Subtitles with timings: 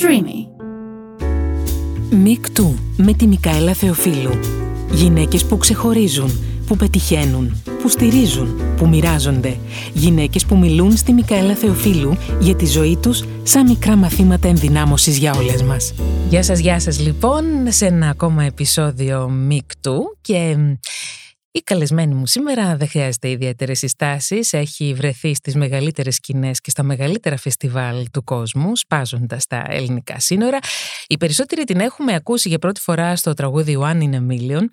[0.00, 0.46] Streamy.
[2.10, 4.30] Μικτού με τη Μικαέλα Θεοφίλου.
[4.92, 6.30] Γυναίκες που ξεχωρίζουν,
[6.66, 9.58] που πετυχαίνουν, που στηρίζουν, που μοιράζονται.
[9.92, 15.34] Γυναίκες που μιλούν στη Μικαέλα Θεοφίλου για τη ζωή τους σαν μικρά μαθήματα ενδυνάμωσης για
[15.38, 15.94] όλες μας.
[16.28, 20.56] Γεια σας, γεια σας λοιπόν σε ένα ακόμα επεισόδιο Μικτού και
[21.56, 24.52] η καλεσμένη μου σήμερα δεν χρειάζεται ιδιαίτερες συστάσεις.
[24.52, 30.58] Έχει βρεθεί στις μεγαλύτερες σκηνές και στα μεγαλύτερα φεστιβάλ του κόσμου, σπάζοντας τα ελληνικά σύνορα.
[31.06, 34.64] Οι περισσότεροι την έχουμε ακούσει για πρώτη φορά στο τραγούδι One in a Million.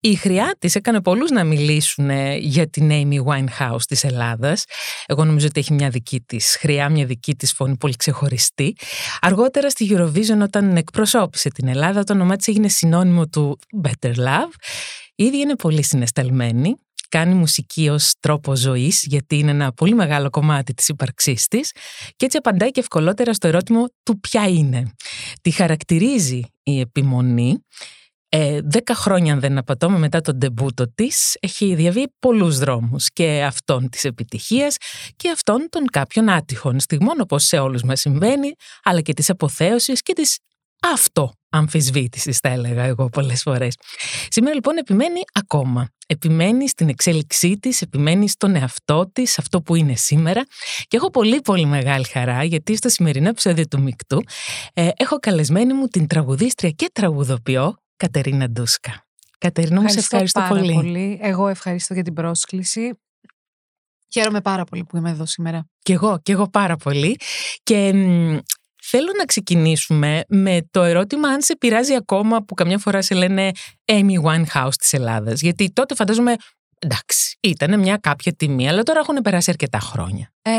[0.00, 4.64] Η χρειά της έκανε πολλούς να μιλήσουν ε, για την Amy Winehouse της Ελλάδας.
[5.06, 8.76] Εγώ νομίζω ότι έχει μια δική της χρειά, μια δική της φωνή πολύ ξεχωριστή.
[9.20, 14.52] Αργότερα στη Eurovision, όταν εκπροσώπησε την Ελλάδα, το όνομά της έγινε συνώνυμο του Better Love.
[15.14, 16.74] Η ίδια είναι πολύ συναισθαλμένη,
[17.08, 21.70] κάνει μουσική ως τρόπο ζωής, γιατί είναι ένα πολύ μεγάλο κομμάτι της ύπαρξής της
[22.16, 24.92] και έτσι απαντάει και ευκολότερα στο ερώτημα του ποια είναι.
[25.40, 27.64] Τη χαρακτηρίζει η επιμονή,
[28.28, 33.42] ε, δέκα χρόνια αν δεν απατώμε μετά τον ντεμπούτο της έχει διαβεί πολλούς δρόμους και
[33.46, 34.76] αυτόν της επιτυχίας
[35.16, 38.52] και αυτόν των κάποιων άτυχων στιγμών όπως σε όλους μας συμβαίνει
[38.82, 40.38] αλλά και της αποθέωσης και της
[40.92, 43.76] αυτό αμφισβήτηση, θα έλεγα εγώ πολλές φορές.
[44.28, 45.88] Σήμερα λοιπόν επιμένει ακόμα.
[46.06, 50.42] Επιμένει στην εξέλιξή της, επιμένει στον εαυτό της, αυτό που είναι σήμερα
[50.86, 54.22] και έχω πολύ πολύ μεγάλη χαρά γιατί στο σημερινό επεισόδιο του Μικτού
[54.72, 59.06] ε, έχω καλεσμένη μου την τραγουδίστρια και τραγουδοποιό Κατερίνα Ντούσκα.
[59.38, 60.72] Κατερίνα μου, σε ευχαριστώ πάρα πολύ.
[60.72, 61.18] πολύ.
[61.22, 62.98] Εγώ ευχαριστώ για την πρόσκληση.
[64.12, 65.66] Χαίρομαι πάρα πολύ που είμαι εδώ σήμερα.
[65.78, 67.16] Κι εγώ, κι εγώ πάρα πολύ.
[67.62, 67.92] Και
[68.86, 73.50] Θέλω να ξεκινήσουμε με το ερώτημα αν σε πειράζει ακόμα που καμιά φορά σε λένε
[73.84, 75.40] Amy Winehouse της Ελλάδας.
[75.40, 76.34] Γιατί τότε φαντάζομαι,
[76.78, 80.32] εντάξει, ήταν μια κάποια τιμή, αλλά τώρα έχουν περάσει αρκετά χρόνια.
[80.42, 80.52] Ε,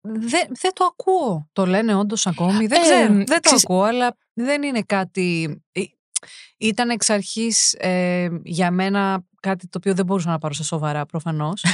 [0.00, 1.48] δεν, δεν το ακούω.
[1.52, 2.66] Το λένε όντως ακόμη.
[2.66, 3.12] Δεν ξέρω.
[3.12, 5.58] δεν το ξέρεις- ακούω, αλλά δεν είναι κάτι...
[5.72, 5.80] ε,
[6.58, 11.06] Ήταν εξ αρχής ε, για μένα κάτι το οποίο δεν μπορούσα να πάρω σε σοβαρά
[11.06, 11.64] προφανώς.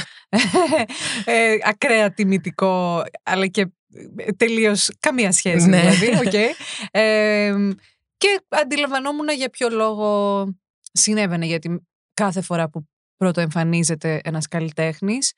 [1.25, 3.67] ε, ακραία τιμητικό, αλλά και
[4.15, 5.79] ε, τελείως καμία σχέση Ναι.
[5.81, 6.27] δηλαδή.
[6.27, 6.33] οκ.
[6.91, 7.53] Ε,
[8.17, 10.43] και αντιλαμβανόμουν για ποιο λόγο
[10.91, 12.85] συνέβαινε, γιατί κάθε φορά που
[13.17, 15.33] πρώτο εμφανίζεται ένας καλλιτέχνης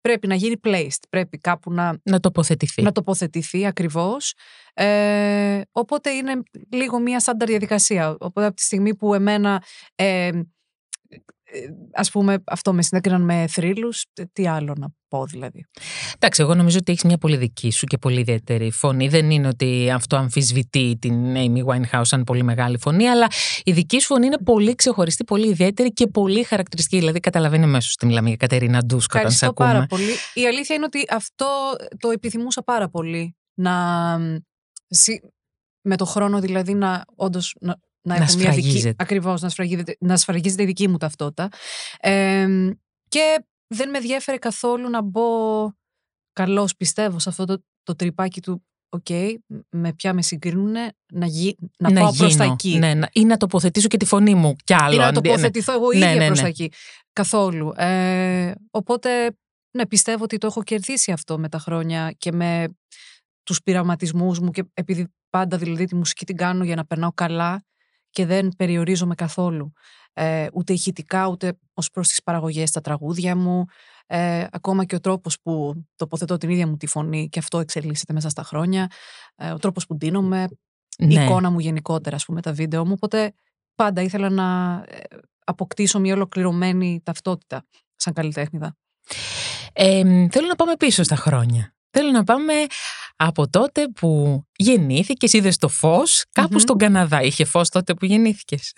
[0.00, 2.82] πρέπει να γίνει placed, πρέπει κάπου να Να τοποθετηθεί.
[2.82, 4.34] να τοποθετηθεί ακριβώς.
[4.74, 6.42] Ε, οπότε είναι
[6.72, 8.16] λίγο μία στάνταρ διαδικασία.
[8.20, 9.62] Οπότε από τη στιγμή που εμένα,
[9.94, 10.30] ε, ε,
[11.92, 15.66] ας πούμε, αυτό με συνέκριναν με θρύλους, ε, τι άλλο να πω δηλαδή.
[16.14, 19.08] Εντάξει, εγώ νομίζω ότι έχεις μια πολύ δική σου και πολύ ιδιαίτερη φωνή.
[19.08, 23.26] Δεν είναι ότι αυτό αμφισβητεί την Amy Winehouse σαν πολύ μεγάλη φωνή, αλλά
[23.64, 26.98] η δική σου φωνή είναι πολύ ξεχωριστή, πολύ ιδιαίτερη και πολύ χαρακτηριστική.
[26.98, 29.86] Δηλαδή, καταλαβαίνει αμέσως ότι μιλάμε για Κατερίνα Ντούσκα όταν σε Ευχαριστώ ακούμε.
[29.86, 30.44] πάρα πολύ.
[30.44, 31.46] Η αλήθεια είναι ότι αυτό
[31.98, 33.36] το επιθυμούσα πάρα πολύ.
[33.54, 34.18] Να,
[34.88, 35.22] συ-
[35.82, 37.76] με το χρόνο δηλαδή να όντως να,
[38.06, 38.94] να, Να έχω μια δική, σφραγίζεται.
[39.02, 41.48] ακριβώς, να, σφραγίζεται, να σφραγίζεται η δική μου ταυτότητα.
[42.00, 42.46] Ε,
[43.08, 43.44] και
[43.74, 45.22] δεν με ενδιέφερε καθόλου να μπω
[46.32, 49.06] καλώς πιστεύω σε αυτό το, το τρυπάκι του οκ,
[49.70, 50.74] με ποια με συγκρίνουν,
[51.12, 52.52] να, γι, να, πάω προς τα γίνω.
[52.52, 52.78] εκεί.
[52.78, 54.94] Ναι, να- ή να τοποθετήσω και τη φωνή μου κι άλλο.
[54.94, 55.28] Ή να αντί- ναι.
[55.28, 56.42] τοποθετηθώ εγώ Ναι, ίδια ναι, προς ναι.
[56.42, 56.72] τα εκεί.
[57.12, 57.72] Καθόλου.
[57.76, 59.36] Ε, οπότε,
[59.76, 62.68] ναι, πιστεύω ότι το έχω κερδίσει αυτό με τα χρόνια και με
[63.42, 67.64] τους πειραματισμούς μου και επειδή πάντα δηλαδή τη μουσική την κάνω για να περνάω καλά
[68.16, 69.72] και δεν περιορίζομαι καθόλου.
[70.12, 73.64] Ε, ούτε ηχητικά, ούτε ως προς τις παραγωγές στα τραγούδια μου.
[74.06, 78.12] Ε, ακόμα και ο τρόπος που τοποθετώ την ίδια μου τη φωνή και αυτό εξελίσσεται
[78.12, 78.90] μέσα στα χρόνια.
[79.36, 80.46] Ε, ο τρόπος που ντύνομαι,
[80.98, 81.24] η Ναι.
[81.24, 82.92] εικόνα μου γενικότερα, ας πούμε, τα βίντεο μου.
[82.96, 83.32] Οπότε
[83.74, 85.00] πάντα ήθελα να ε,
[85.44, 87.66] αποκτήσω μια ολοκληρωμένη ταυτότητα
[87.96, 88.76] σαν καλλιτέχνηδα.
[89.72, 91.74] Ε, θέλω να πάμε πίσω στα χρόνια.
[91.90, 92.52] Θέλω να πάμε
[93.16, 96.58] από τότε που γεννήθηκες, είδες το φως κάπου Μμμ.
[96.58, 97.22] στον Καναδά.
[97.22, 98.72] Είχε φως τότε που γεννήθηκες.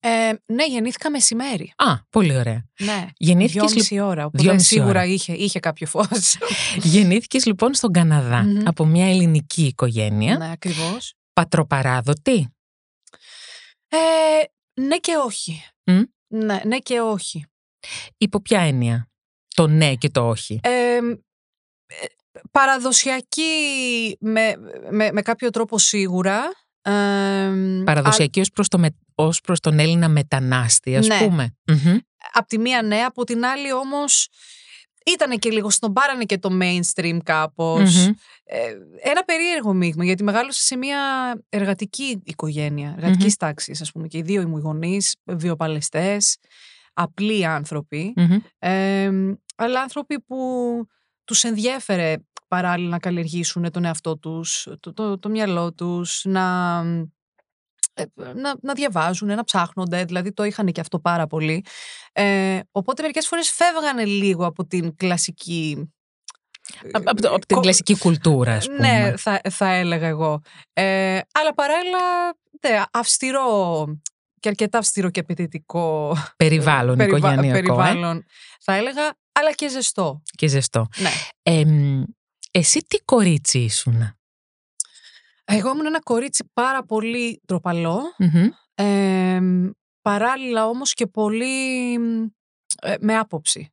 [0.00, 1.72] Ε, ναι, γεννήθηκα μεσημέρι.
[1.76, 2.64] Α, πολύ ωραία.
[2.78, 3.06] Ναι.
[3.16, 4.24] Γεννήθηκες, Δυόμιση ώρα.
[4.24, 5.04] Οπότε δυόμιση σίγουρα ώρα.
[5.04, 6.36] Είχε, είχε κάποιο φως.
[6.92, 8.60] Γεννήθηκες λοιπόν στον Καναδά Μμμ.
[8.64, 10.38] από μια ελληνική οικογένεια.
[10.38, 11.14] ναι, ακριβώς.
[11.32, 12.48] Πατροπαράδοτη.
[13.88, 13.96] Ε,
[14.80, 15.62] ναι και όχι.
[15.84, 16.02] Μμ.
[16.26, 17.46] Ναι, ναι και όχι.
[18.18, 19.10] Υπό ποια έννοια;
[19.54, 20.60] Το ναι και το όχι.
[20.62, 21.00] Ε, ε,
[22.50, 23.52] παραδοσιακή
[24.20, 24.54] με,
[24.90, 26.40] με, με κάποιο τρόπο σίγουρα.
[26.82, 26.92] Ε,
[27.84, 31.18] Παραδοσιακή ως προς, το με- ως προς τον Έλληνα μετανάστη, ας Ναι.
[31.18, 31.56] πούμε.
[31.66, 31.96] Μμμ.
[32.32, 34.28] Απ' τη μία ναι, από την άλλη όμως
[35.06, 37.94] ήταν και λίγο στον πάρανε και το mainstream κάπως.
[38.06, 38.12] Μμμ.
[38.44, 38.58] Ε,
[39.02, 40.98] ένα περίεργο μείγμα, γιατί μεγάλωσα σε μια
[41.48, 46.36] εργατική οικογένεια, εργατικής τάξης, ας πούμε, και οι δύο μου οι γονείς, βιοπαλαιστές,
[46.92, 48.36] απλοί άνθρωποι, Μμμ.
[48.58, 49.10] ε,
[49.56, 50.36] αλλά άνθρωποι που
[51.24, 52.14] τους ενδιέφερε
[52.48, 56.78] παράλληλα να καλλιεργήσουν τον εαυτό τους, το, το, το μυαλό τους, να,
[57.94, 58.04] ε,
[58.34, 61.64] να, να διαβάζουν, να ψάχνονται, δηλαδή το είχαν και αυτό πάρα πολύ.
[62.12, 65.88] Ε, οπότε μερικές φορές φεύγανε λίγο από την κλασική
[66.92, 68.78] από, από την κλασική κουλτούρα, ας πούμε.
[68.78, 70.40] Ναι, θα, θα έλεγα εγώ.
[70.72, 71.98] Ε, αλλά παράλληλα,
[72.60, 73.84] ναι, αυστηρό
[74.40, 77.16] και αρκετά αυστηρό και απαιτητικό περιβάλλον, περιβα...
[77.16, 77.52] οικογενειακό.
[77.52, 78.24] Περιβάλλον, ε;
[78.60, 80.22] θα έλεγα, αλλά και ζεστό.
[80.36, 80.86] Και ζεστό.
[80.96, 81.10] Ναι.
[81.42, 81.64] Ε,
[82.50, 84.16] εσύ τι κορίτσι ήσουν;
[85.44, 87.40] Εγώ ήμουν ένα κορίτσι πάρα πολύ
[90.02, 91.94] παράλληλα όμως και πολύ
[92.82, 93.72] ε, με άποψη.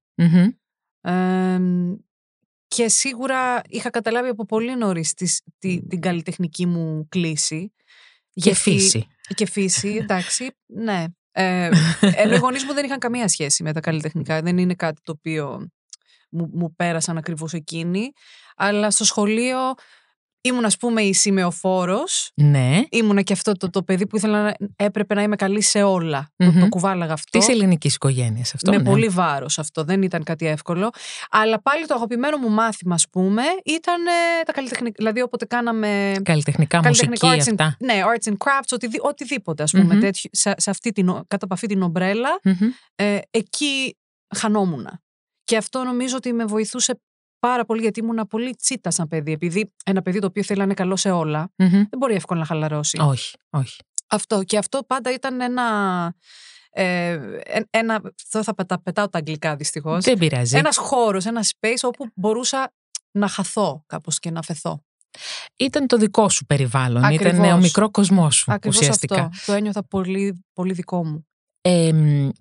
[2.67, 7.73] και σίγουρα είχα καταλάβει από πολύ νωρίς τη, την καλλιτεχνική μου κλίση.
[8.33, 9.07] Και φύση.
[9.35, 11.05] Και φύση, εντάξει, ναι.
[11.31, 11.69] Ε,
[12.21, 14.41] ενώ οι γονείς μου δεν είχαν καμία σχέση με τα καλλιτεχνικά.
[14.41, 15.69] Δεν είναι κάτι το οποίο
[16.29, 18.11] μου, μου πέρασαν ακριβώς εκείνοι.
[18.55, 19.57] Αλλά στο σχολείο
[20.41, 22.31] Ήμουν, ας πούμε, η σημεοφόρος.
[22.35, 22.81] Ναι.
[22.89, 26.31] Ήμουν και αυτό το, το παιδί που ήθελα να έπρεπε να είμαι καλή σε όλα.
[26.35, 27.39] Το, το κουβάλαγα αυτό.
[27.39, 28.71] Της ελληνικής οικογένειας αυτό.
[28.71, 28.83] Με ναι.
[28.83, 29.83] πολύ βάρος αυτό.
[29.83, 30.89] Δεν ήταν κάτι εύκολο.
[31.29, 34.95] Αλλά πάλι το αγαπημένο μου μάθημα, ας πούμε, ήταν ε, τα καλλιτεχνικά.
[34.97, 36.13] Δηλαδή, όποτε κάναμε.
[36.23, 37.75] Καλλιτεχνικά, μουσική, arts αυτά.
[37.79, 39.95] ναι, arts and crafts, οτι, οτιδήποτε, ας πούμε.
[39.95, 42.39] Τέτοιο, σε, σε αυτή την, κάτω από αυτή την ομπρέλα.
[42.95, 43.97] Ε, εκεί
[44.35, 44.87] χανόμουν.
[45.43, 47.01] Και αυτό νομίζω ότι με βοηθούσε
[47.41, 49.31] πάρα πολύ γιατί ήμουν πολύ τσίτα σαν παιδί.
[49.31, 52.45] Επειδή ένα παιδί το οποίο θέλει να είναι καλό σε όλα, δεν μπορεί εύκολα να
[52.45, 52.97] χαλαρώσει.
[53.01, 53.81] Όχι, όχι.
[54.07, 54.43] Αυτό.
[54.43, 55.63] Και αυτό πάντα ήταν ένα.
[56.73, 57.19] Ε,
[57.69, 60.03] ένα θα πετά, πετάω τα αγγλικά δυστυχώς.
[60.03, 60.57] Δεν πειράζει.
[60.57, 62.73] Ένας χώρος, ένα space όπου μπορούσα
[63.11, 64.83] να χαθώ κάπως και να φεθώ.
[65.55, 67.03] Ήταν το δικό σου περιβάλλον.
[67.03, 67.33] Ακριβώς.
[67.33, 69.23] Ήταν ο μικρό κοσμός σου Ακριβώς ουσιαστικά.
[69.23, 69.51] Αυτό.
[69.51, 71.25] Το ένιωθα πολύ, πολύ δικό μου.
[71.61, 71.91] Ε,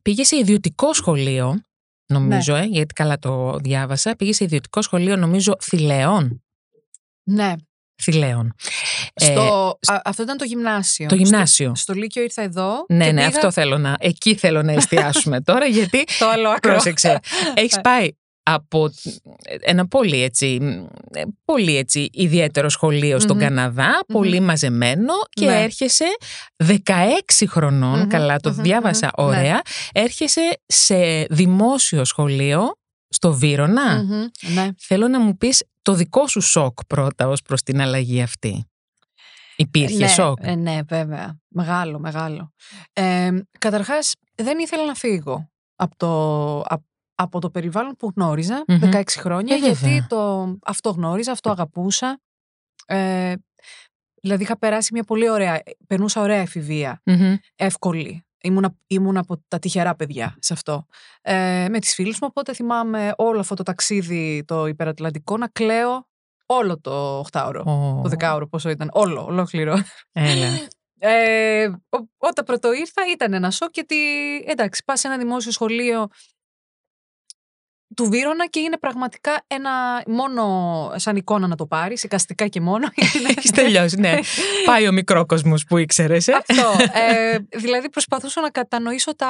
[0.02, 1.60] πήγες σε ιδιωτικό σχολείο
[2.10, 2.60] νομίζω, ναι.
[2.60, 4.16] ε, γιατί καλά το διάβασα.
[4.16, 6.42] Πήγε σε ιδιωτικό σχολείο, νομίζω, Θηλαίων.
[7.22, 7.54] Ναι.
[8.02, 8.54] Θηλαίων.
[9.14, 11.08] Στο, ε, αυτό ήταν το γυμνάσιο.
[11.08, 11.66] Το γυμνάσιο.
[11.66, 12.84] Στο, στο Λύκειο ήρθα εδώ.
[12.88, 13.26] Ναι, ναι, πήγα...
[13.26, 13.96] αυτό θέλω να.
[13.98, 16.04] Εκεί θέλω να εστιάσουμε τώρα, γιατί.
[16.18, 16.72] το άλλο άκρο.
[16.72, 17.20] Πρόσεξε.
[17.54, 18.10] Έχεις πάει
[18.54, 18.90] από
[19.60, 20.58] ένα πολύ έτσι,
[21.44, 22.68] πολύ έτσι ιδιαίτερο
[23.18, 25.62] στον Καναδά, πολύ μαζεμένο και ναι.
[25.62, 26.06] έρχεσαι
[26.66, 26.72] 16
[27.48, 29.24] χρονων καλά το διάβασα ναι.
[29.24, 29.60] ωραία,
[29.92, 32.72] έρχεσαι σε δημόσιο σχολείο
[33.08, 34.02] στο Βύρονα.
[34.54, 34.68] Ναι.
[34.78, 38.64] Θέλω να μου πεις το δικό σου σοκ πρώτα ως προς την αλλαγή αυτή.
[39.56, 41.38] Υπήρχε ναι, σοκ; Ε, ναι, βέβαια.
[41.48, 42.52] Μεγάλο, μεγάλο.
[42.92, 46.84] Ε, καταρχάς, δεν ήθελα να φύγω από το, από
[47.28, 52.20] το περιβάλλον που γνωριζα 16 χρόνια, ε, γιατί το, αυτό γνώριζα, αυτό αγαπούσα.
[52.86, 53.34] Ε,
[54.20, 56.46] δηλαδή είχα περάσει μια πολύ ωραία, περνούσα ωραία
[57.56, 58.24] εύκολη.
[58.42, 60.86] Ήμουν, ήμουν από τα τυχερά παιδιά σε αυτό.
[61.20, 66.08] Ε, με τις φίλες μου, οπότε θυμάμαι όλο αυτό το ταξίδι το υπερατλαντικό να κλαίω
[66.46, 67.62] όλο το 8ωρο,
[68.02, 69.82] το 10ωρο πόσο ήταν, όλο, ολόκληρο.
[70.12, 70.46] Έλα.
[71.02, 71.70] Ε,
[72.18, 73.96] όταν πρώτο ήρθα ήταν ένα σοκ γιατί
[74.46, 76.08] εντάξει πας σε ένα δημόσιο σχολείο
[77.96, 82.88] του Βύρονα και είναι πραγματικά ένα μόνο σαν εικόνα να το πάρει, εικαστικά και μόνο.
[83.36, 84.18] Έχεις τελειώσει, ναι.
[84.66, 86.28] Πάει ο μικρό κόσμο που ήξερες.
[86.28, 86.32] Ε.
[86.32, 86.84] Αυτό.
[87.00, 89.28] Ε, δηλαδή προσπαθούσα να κατανοήσω τα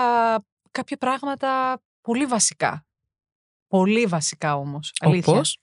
[0.70, 2.84] κάποια πράγματα πολύ βασικά.
[3.68, 4.92] Πολύ βασικά όμως.
[5.04, 5.58] Όπως;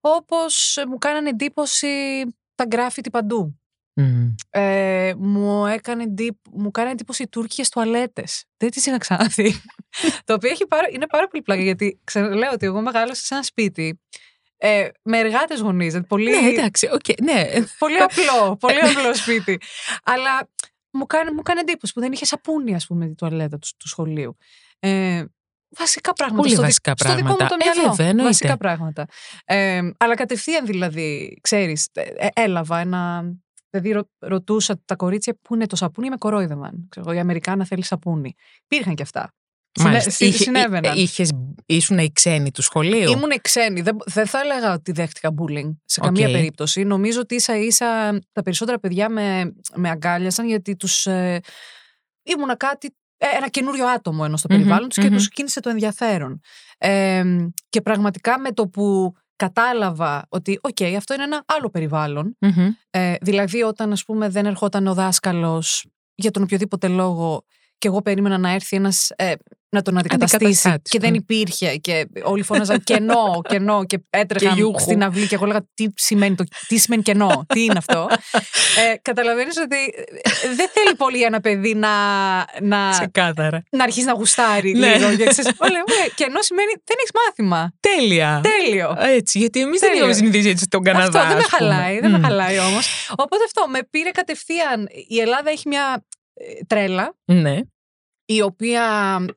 [0.00, 2.24] Όπως μου κάνανε εντύπωση
[2.54, 3.60] τα γκράφιτι παντού.
[4.50, 6.04] Ε, μου, έκανε
[6.52, 8.44] μου κάνει εντύπωση οι Τούρκιε τουαλέτες.
[8.56, 9.60] Δεν τις είχα ξαναδεί.
[10.24, 13.42] το οποίο έχει πάρα, είναι πάρα πολύ πλάκα γιατί λέω ότι εγώ μεγάλωσα σε ένα
[13.42, 14.00] σπίτι
[14.56, 15.86] ε, με εργάτες γονείς.
[15.92, 17.44] Δηλαδή πολύ, ναι, εντάξει, okay, ναι.
[17.78, 19.58] πολύ απλό, πολύ απλό σπίτι.
[20.04, 20.48] Αλλά
[20.90, 23.88] μου κάνει, μου κάνει εντύπωση που δεν είχε σαπούνι, ας πούμε, η τουαλέτα του, του
[23.88, 24.36] σχολείου.
[24.78, 25.24] Ε,
[25.78, 26.42] Βασικά πράγματα.
[26.42, 27.28] Πολύ στο βασικά δι- πράγματα.
[27.28, 27.92] Στο δικό μου το μυαλό.
[27.98, 29.06] Ε, βέβαια, βασικά πράγματα.
[29.44, 33.24] Ε, αλλά κατευθείαν δηλαδή, ξέρεις, ε, έλαβα ένα
[33.70, 36.86] Δηλαδή, ρω, ρωτούσα τα κορίτσια πού είναι το σαπούνι, με κορόιδευαν.
[36.88, 38.34] Ξέρω, η Αμερικάνα θέλει σαπούνι.
[38.64, 39.32] Υπήρχαν και αυτά.
[39.80, 40.10] Μάλιστα.
[40.10, 40.96] Συνε, συνέβαιναν.
[40.96, 41.30] Είχες,
[41.66, 43.80] ήσουν η ξένη του σχολείου; Ήμουν η ξένη.
[43.80, 46.32] Δεν, δεν θα έλεγα ότι δέχτηκα bullying σε καμία Okay.
[46.32, 46.82] περίπτωση.
[46.84, 51.06] Νομίζω ότι ίσα ίσα τα περισσότερα παιδιά με, με αγκάλιασαν γιατί τους.
[51.06, 51.40] Ε,
[52.22, 52.96] ήμουνα κάτι.
[53.16, 56.40] ε, Ένα καινούριο άτομο ενώ στο περιβάλλον τους και τους κίνησε το ενδιαφέρον.
[56.78, 57.24] Ε,
[57.68, 62.36] και πραγματικά με το που κατάλαβα ότι, οκ, αυτό είναι ένα άλλο περιβάλλον.
[62.40, 62.68] Μμμ.
[62.90, 67.44] Ε, δηλαδή, όταν ας πούμε δεν ερχόταν ο δάσκαλος για τον οποιοδήποτε λόγο
[67.78, 69.32] και εγώ περίμενα να έρθει ένας ε,
[69.68, 71.16] να τον αντικαταστήσει Αντικαταστάτης, και δεν ναι.
[71.16, 74.80] υπήρχε και όλοι φώναζαν κενό, κενό και έτρεχαν Και γιούχου.
[74.80, 78.94] στην αυλή και εγώ έλεγα τι σημαίνει, το, τι σημαίνει κενό, τι είναι αυτό; ε,
[79.02, 81.88] καταλαβαίνεις ότι ε, δεν θέλει πολύ ένα παιδί να,
[82.60, 83.62] να, Ξεκάθαρα.
[83.70, 84.96] να αρχίσει να γουστάρει Ναι.
[84.96, 85.16] λίγο.
[85.16, 87.72] Και ξέρεις, όλα, «Ε, κενό σημαίνει δεν έχεις μάθημα.
[87.80, 88.40] Τέλεια.
[88.42, 88.96] Τέλειο.
[88.98, 90.04] Έτσι, γιατί εμείς δεν Τέλειο.
[90.04, 91.06] είχαμε συνηθίσει έτσι στον Καναδά.
[91.20, 91.70] Αυτό δεν με ας πούμε.
[91.74, 92.22] χαλάει, δεν με Μμ.
[92.22, 93.06] χαλάει όμως.
[93.10, 94.88] Οπότε αυτό με πήρε κατευθείαν.
[95.08, 96.15] Η Ελλάδα έχει μια ε,
[96.66, 97.58] τρέλα, Ναι,
[98.24, 98.84] η οποία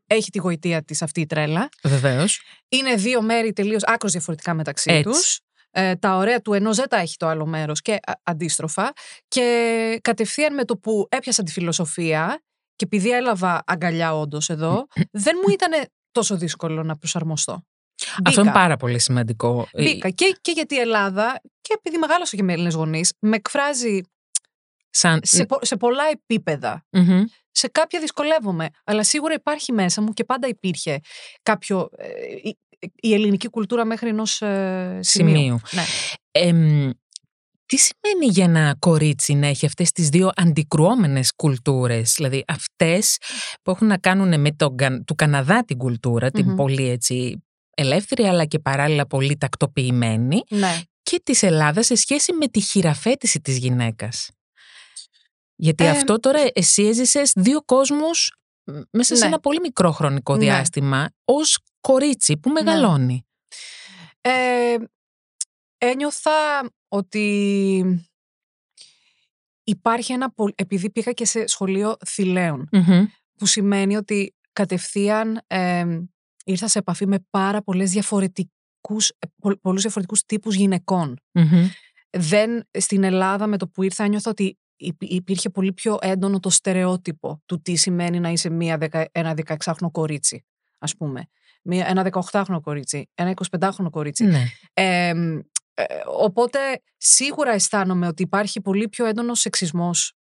[0.08, 1.70] έχει τη γοητεία της αυτή η τρέλα.
[1.84, 2.42] βεβαίως.
[2.70, 5.04] Είναι δύο μέρη τελείως άκρως διαφορετικά μεταξύ Έτσι.
[5.04, 5.40] τους.
[5.72, 8.94] Ε, τα ωραία του ενός δεν τα έχει το άλλο μέρος και α- αντίστροφα.
[9.28, 12.42] Και κατευθείαν με το που έπιασα τη φιλοσοφία
[12.76, 14.88] και επειδή έλαβα αγκαλιά όντως εδώ,
[15.26, 17.64] δεν μου ήταν τόσο δύσκολο να προσαρμοστώ.
[18.24, 18.62] Αυτό είναι Μπήκα.
[18.62, 19.68] πάρα πολύ σημαντικό.
[19.72, 20.10] Ε, Μπήκα.
[20.10, 24.02] Και, και γιατί η Ελλάδα, και επειδή μεγάλωσα και με Έλληνες γονείς, με εκφράζει
[24.90, 25.20] Σαν...
[25.24, 26.86] σε, πο- σε πολλά επίπεδα.
[26.90, 27.24] Μμμ.
[27.52, 31.00] Σε κάποια δυσκολεύομαι, αλλά σίγουρα υπάρχει μέσα μου και πάντα υπήρχε
[31.44, 31.90] κάποιο.
[31.98, 32.08] ε,
[32.44, 32.58] η,
[32.96, 35.36] η ελληνική κουλτούρα μέχρι ενός ε, σημείου.
[35.36, 35.60] Σημείου.
[35.72, 35.84] Ναι.
[36.32, 36.90] Εμ,
[37.66, 43.18] τι σημαίνει για ένα κορίτσι να έχει αυτές τις δύο αντικρουόμενες κουλτούρες, δηλαδή αυτές
[43.62, 46.56] που έχουν να κάνουν με τον, Κα- του Καναδά την κουλτούρα, την Μμμ.
[46.56, 47.44] πολύ έτσι
[47.76, 50.80] ελεύθερη αλλά και παράλληλα πολύ τακτοποιημένη ναι.
[51.02, 54.30] και της Ελλάδας σε σχέση με τη χειραφέτηση της γυναίκας.
[55.62, 58.32] Γιατί Ε, αυτό τώρα εσύ έζησες δύο κόσμους
[58.64, 59.28] μ, μέσα σε Ναι.
[59.28, 60.40] ένα πολύ μικρό χρονικό Ναι.
[60.40, 63.26] διάστημα ως κορίτσι που μεγαλώνει.
[64.22, 64.76] Ε,
[65.78, 66.32] ένιωθα
[66.88, 68.04] ότι
[69.64, 70.32] υπάρχει ένα.
[70.32, 73.06] πο- Επειδή πήγα και σε σχολείο θηλαίων, Μμμ.
[73.36, 75.86] που σημαίνει ότι κατευθείαν ε,
[76.46, 81.16] ήρθα σε επαφή με πάρα πολλές διαφορετικούς, ε, πο- πολλούς διαφορετικούς τύπους γυναικών.
[81.32, 81.68] Μμμ.
[82.18, 84.59] δεν στην Ελλάδα με το που ήρθα νιώθω ότι υπ-
[85.00, 89.92] υπήρχε πολύ πιο έντονο το στερεότυπο του τι σημαίνει να είσαι μία δεκα, ένα 16χρονο
[89.92, 90.46] κορίτσι,
[90.78, 91.30] ας πούμε.
[91.64, 94.24] Μία, ένα 18χρονο κορίτσι, ένα 25χρονο κορίτσι.
[94.24, 94.44] Ναι.
[94.74, 95.10] Ε,
[95.74, 96.60] ε, οπότε
[96.98, 100.14] σίγουρα αισθάνομαι ότι υπάρχει πολύ πιο έντονος σεξισμός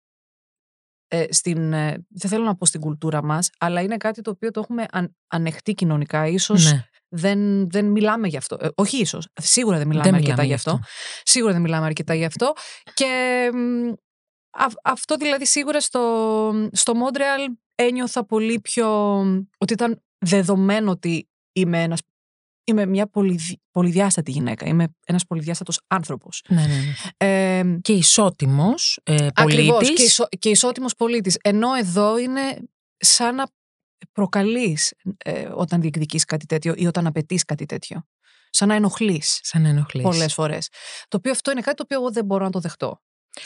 [1.08, 4.50] ε, στην, ε, δεν θέλω να πω στην κουλτούρα μας, αλλά είναι κάτι το οποίο
[4.50, 6.26] το έχουμε αν, ανεχτεί κοινωνικά.
[6.26, 6.84] Ίσως ναι.
[7.08, 8.56] δεν, δεν μιλάμε γι' αυτό.
[8.60, 10.70] Ε, όχι ίσως, σίγουρα δεν μιλάμε Δεν αρκετά μιλάμε γι' γι' αυτό.
[10.70, 10.86] αυτό.
[11.22, 12.52] Σίγουρα δεν μιλάμε αρκετά γι' αυτό.
[12.94, 13.50] Και
[14.58, 17.40] μ, αυ- αυτό δηλαδή σίγουρα στο, στο Μόντρεαλ
[17.74, 19.18] ένιωθα πολύ πιο
[19.58, 22.00] ότι ήταν δεδομένο ότι είμαι ένας
[22.64, 24.66] Είμαι μια πολυδι- πολυδιάστατη γυναίκα.
[24.66, 26.42] Είμαι ένας πολυδιάστατος άνθρωπος.
[26.48, 26.92] Ναι, ναι, ναι.
[27.58, 29.96] Ε, Και ισότιμος ε, Ακριβώς, πολίτης.
[29.96, 31.38] και, ισο, και ισότιμος πολίτης.
[31.42, 32.40] Ενώ εδώ είναι
[32.96, 33.46] σαν να
[34.12, 38.02] προκαλείς ε, όταν διεκδικείς κάτι τέτοιο ή όταν απαιτείς κάτι τέτοιο.
[38.50, 40.02] Σαν να ενοχλείς Σαν να ενοχλείς.
[40.04, 40.68] πολλές φορές.
[41.08, 43.00] Το οποίο αυτό είναι κάτι το οποίο εγώ δεν μπορώ να το δεχτώ.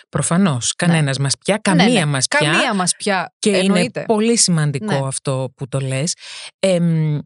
[0.09, 0.75] Προφανώς.
[0.77, 2.11] Κανένας μας πια, Ναι, καμία ναι.
[2.11, 2.39] μας πια.
[2.51, 3.99] Καμία μας πια Και εννοείται.
[4.01, 5.07] είναι πολύ σημαντικό Ναι.
[5.07, 6.15] αυτό που το λες.
[6.59, 7.19] Εμ,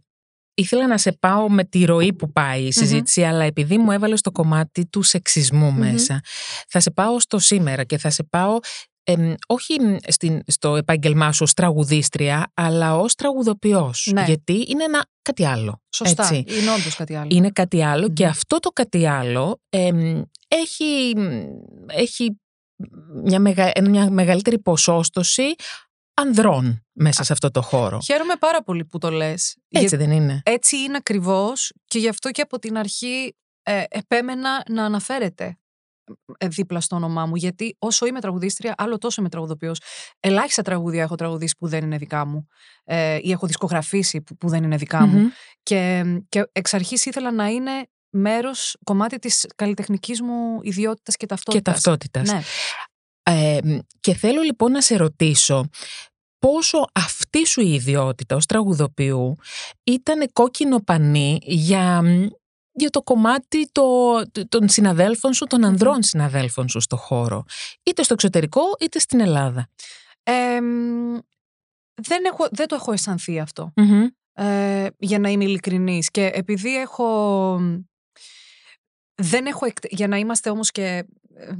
[0.54, 4.18] ήθελα να σε πάω με τη ροή που πάει η συζήτηση, αλλά επειδή μου έβαλες
[4.18, 5.78] στο κομμάτι του σεξισμού Μμμ.
[5.78, 6.20] μέσα,
[6.68, 8.58] θα σε πάω στο σήμερα και θα σε πάω
[9.08, 9.76] εμ, όχι
[10.08, 14.10] στην, στο επάγγελμά σου ως τραγουδίστρια, αλλά ως τραγουδοποιός.
[14.12, 14.24] Ναι.
[14.24, 15.82] Γιατί είναι ένα κάτι άλλο.
[15.94, 16.22] Σωστά.
[16.22, 16.44] έτσι.
[16.60, 17.28] Είναι όντως κάτι άλλο.
[17.30, 18.30] Είναι κάτι άλλο και Μμμ.
[18.30, 21.12] αυτό το κάτι άλλο εμ, έχει,
[21.86, 22.40] έχει
[23.24, 25.54] μια, μεγα, μια μεγαλύτερη ποσόστοση
[26.14, 28.00] ανδρών μέσα σε αυτό το χώρο.
[28.00, 29.56] Χαίρομαι πάρα πολύ που το λες.
[29.68, 30.40] Έτσι Για- δεν είναι.
[30.44, 35.58] έτσι είναι ακριβώς και γι' αυτό και από την αρχή ε, επέμενα να αναφέρεται
[36.38, 37.36] ε, δίπλα στο όνομά μου.
[37.36, 39.80] Γιατί όσο είμαι τραγουδίστρια, άλλο τόσο είμαι τραγουδοποιός.
[40.20, 42.46] Ελάχιστα τραγούδια έχω τραγουδήσει που δεν είναι δικά μου.
[42.84, 45.18] Ε, ή έχω δισκογραφήσει που, που δεν είναι δικά μου.
[45.18, 45.28] Μμμ.
[45.62, 51.26] Και, και εξ αρχής ήθελα να είναι μέρος, κομμάτι της καλλιτεχνικής μου ιδιότητας και Και
[51.26, 51.74] ταυτότητας.
[51.74, 52.28] ταυτότητας.
[52.32, 52.40] Ναι.
[53.22, 53.58] Ε,
[54.00, 55.68] και θέλω λοιπόν να σε ρωτήσω
[56.38, 59.36] πόσο αυτή σου η ιδιότητα ως τραγουδοποιού
[59.84, 62.02] ήταν κόκκινο πανί για,
[62.72, 64.12] για το κομμάτι το,
[64.48, 67.44] των συναδέλφων σου, των ανδρών συναδέλφων σου στο χώρο.
[67.82, 69.68] Είτε στο εξωτερικό είτε στην Ελλάδα;
[70.22, 71.18] Ε, μ,
[72.02, 73.72] δεν, έχω, δεν το έχω αισθανθεί αυτό.
[73.76, 74.06] Μμμ.
[74.32, 76.10] ε, για να είμαι ειλικρινής.
[76.10, 77.60] Και επειδή έχω...
[79.22, 81.04] Δεν έχω εκτε- Για να είμαστε όμως και
[81.34, 81.52] ε,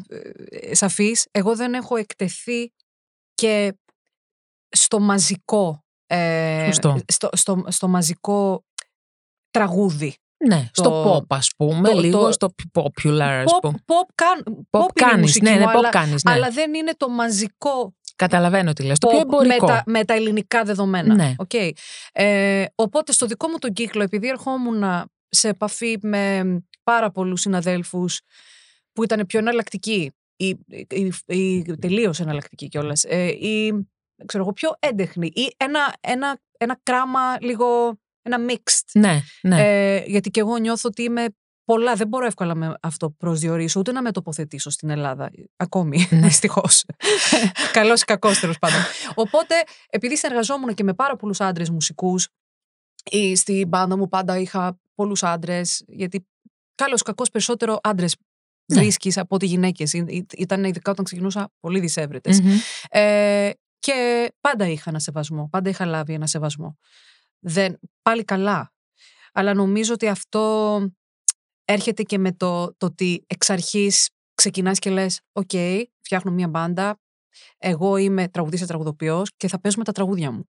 [0.49, 2.73] ε, σαφείς, εγώ δεν έχω εκτεθεί
[3.35, 3.75] και
[4.69, 5.85] στο μαζικό...
[6.07, 6.99] ε, Σωστό.
[7.13, 8.65] στο, στο, στο μαζικό
[9.51, 10.17] τραγούδι.
[10.47, 13.79] Ναι, Το- στο pop ας πούμε, το- λίγο το- στο popular ας Pop, πούμε.
[13.87, 16.33] pop, κάν, Pop pop είναι η κάνεις, μουσική ναι, μου, ναι, pop αλλά, κάνεις, ναι.
[16.33, 19.67] αλλά δεν είναι το μαζικό Καταλαβαίνω τι λες, το πιο pop εμπορικό.
[19.67, 21.15] με τα, με τα ελληνικά δεδομένα.
[21.15, 21.35] Ναι.
[21.37, 21.51] Οκ.
[22.13, 24.85] Ε, οπότε στο δικό μου τον κύκλο, επειδή ερχόμουν
[25.29, 26.43] σε επαφή με
[26.91, 28.21] πάρα πολλούς συναδέλφους
[28.93, 30.49] που ήταν πιο εναλλακτικοί ή,
[30.89, 33.87] ή, ή τελείως εναλλακτικοί κιόλας ε, ή
[34.27, 38.91] ξέρω εγώ, πιο έντεχνη ή ένα, ένα, ένα κράμα λίγο, ένα mixed.
[38.93, 39.63] Ναι, ναι.
[39.63, 41.27] Ε, γιατί και εγώ νιώθω ότι είμαι
[41.65, 45.31] πολλά, δεν μπορώ εύκολα με αυτό προσδιορίσω, ούτε να με τοποθετήσω στην Ελλάδα.
[45.57, 46.21] Ακόμη, Ναι.
[46.27, 46.85] δυστυχώς.
[47.73, 48.81] Καλός ή κακός τέλος πάντων.
[49.15, 49.55] Οπότε,
[49.91, 52.29] επειδή συνεργαζόμουν και με πάρα πολλούς άντρες μουσικούς,
[53.11, 56.27] ή στην μπάντα μου πάντα είχα πολλούς άντρες, γιατί
[56.77, 58.17] καλώς ή κακώς περισσότερο άντρες
[58.73, 58.81] Ναι.
[58.81, 59.93] βρίσκεις από ότι γυναίκες.
[60.37, 62.41] Ήταν ειδικά όταν ξεκινούσα πολύ δυσεύρετες.
[62.41, 62.51] Μμμ.
[62.89, 65.49] Ε, και πάντα είχα ένα σεβασμό.
[65.49, 66.79] Πάντα είχα λάβει ένα σεβασμό.
[67.39, 68.73] Δεν, πάλι καλά.
[69.33, 70.81] Αλλά νομίζω ότι αυτό
[71.65, 75.51] έρχεται και με το, το ότι εξ αρχής ξεκινάς και λες «OK,
[76.01, 77.01] φτιάχνω μία μπάντα,
[77.59, 80.49] εγώ είμαι τραγουδίστρια τραγουδοποιός και θα παίζουμε τα τραγούδια μου».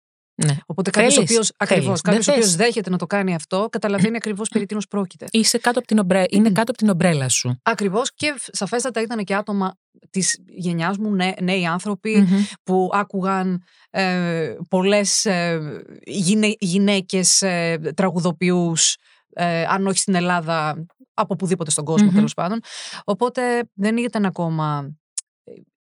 [0.46, 0.58] Ναι.
[0.66, 2.02] Οπότε κάποιος ο Θέλεις, οποίος, ακριβώς, θέλεις.
[2.02, 2.66] κάποιος ο Δεν οποίος θες.
[2.66, 5.26] δέχεται να το κάνει αυτό, καταλαβαίνει ακριβώς περί τίνος πρόκειται.
[5.32, 6.24] Είσαι κάτω από την ομπρέ...
[6.30, 7.60] Είναι κάτω από την ομπρέλα σου.
[7.64, 9.76] Ακριβώς και σαφέστατα ήταν και άτομα
[10.10, 12.44] της γενιάς μου, νέ, νέοι άνθρωποι, Μμμ.
[12.64, 15.60] που άκουγαν ε, πολλές ε,
[16.06, 18.96] γυναί, γυναίκες ε, τραγουδοποιούς,
[19.34, 22.16] ε, αν όχι στην Ελλάδα, από οπουδήποτε στον κόσμο Μμμ.
[22.16, 22.60] τέλος πάντων.
[23.04, 23.42] Οπότε
[23.74, 24.94] δεν ήταν ακόμα...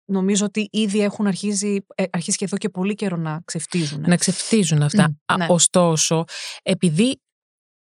[0.07, 4.01] ε, Νομίζω ότι ήδη έχουν αρχίσει, ε, αρχίσει και εδώ και πολύ καιρό να ξεφτίζουν.
[4.07, 5.09] Να ξεφτίζουν αυτά.
[5.09, 5.47] Μμ, Α, ναι.
[5.49, 6.25] Ωστόσο,
[6.63, 7.19] επειδή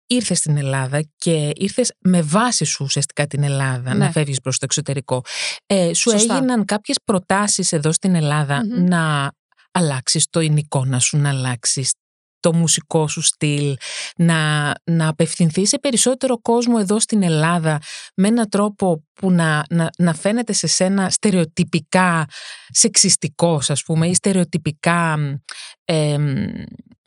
[0.09, 4.11] ήρθες στην Ελλάδα και ήρθες με βάση σου ουσιαστικά την Ελλάδα να Ναι.
[4.11, 5.21] φεύγεις προς το εξωτερικό,
[5.65, 6.35] ε, σου Σωστά.
[6.35, 8.83] έγιναν κάποιες προτάσεις εδώ στην Ελλάδα Μμμ.
[8.87, 9.31] να
[9.71, 11.93] αλλάξεις το εικόνα σου, να αλλάξεις
[12.39, 13.75] το μουσικό σου στυλ,
[14.17, 17.81] να, να απευθυνθεί σε περισσότερο κόσμο εδώ στην Ελλάδα
[18.15, 22.25] με έναν τρόπο που να, να, να φαίνεται σε σένα στερεοτυπικά
[22.67, 25.17] σεξιστικός ας πούμε ή στερεοτυπικά
[25.85, 26.45] εμ,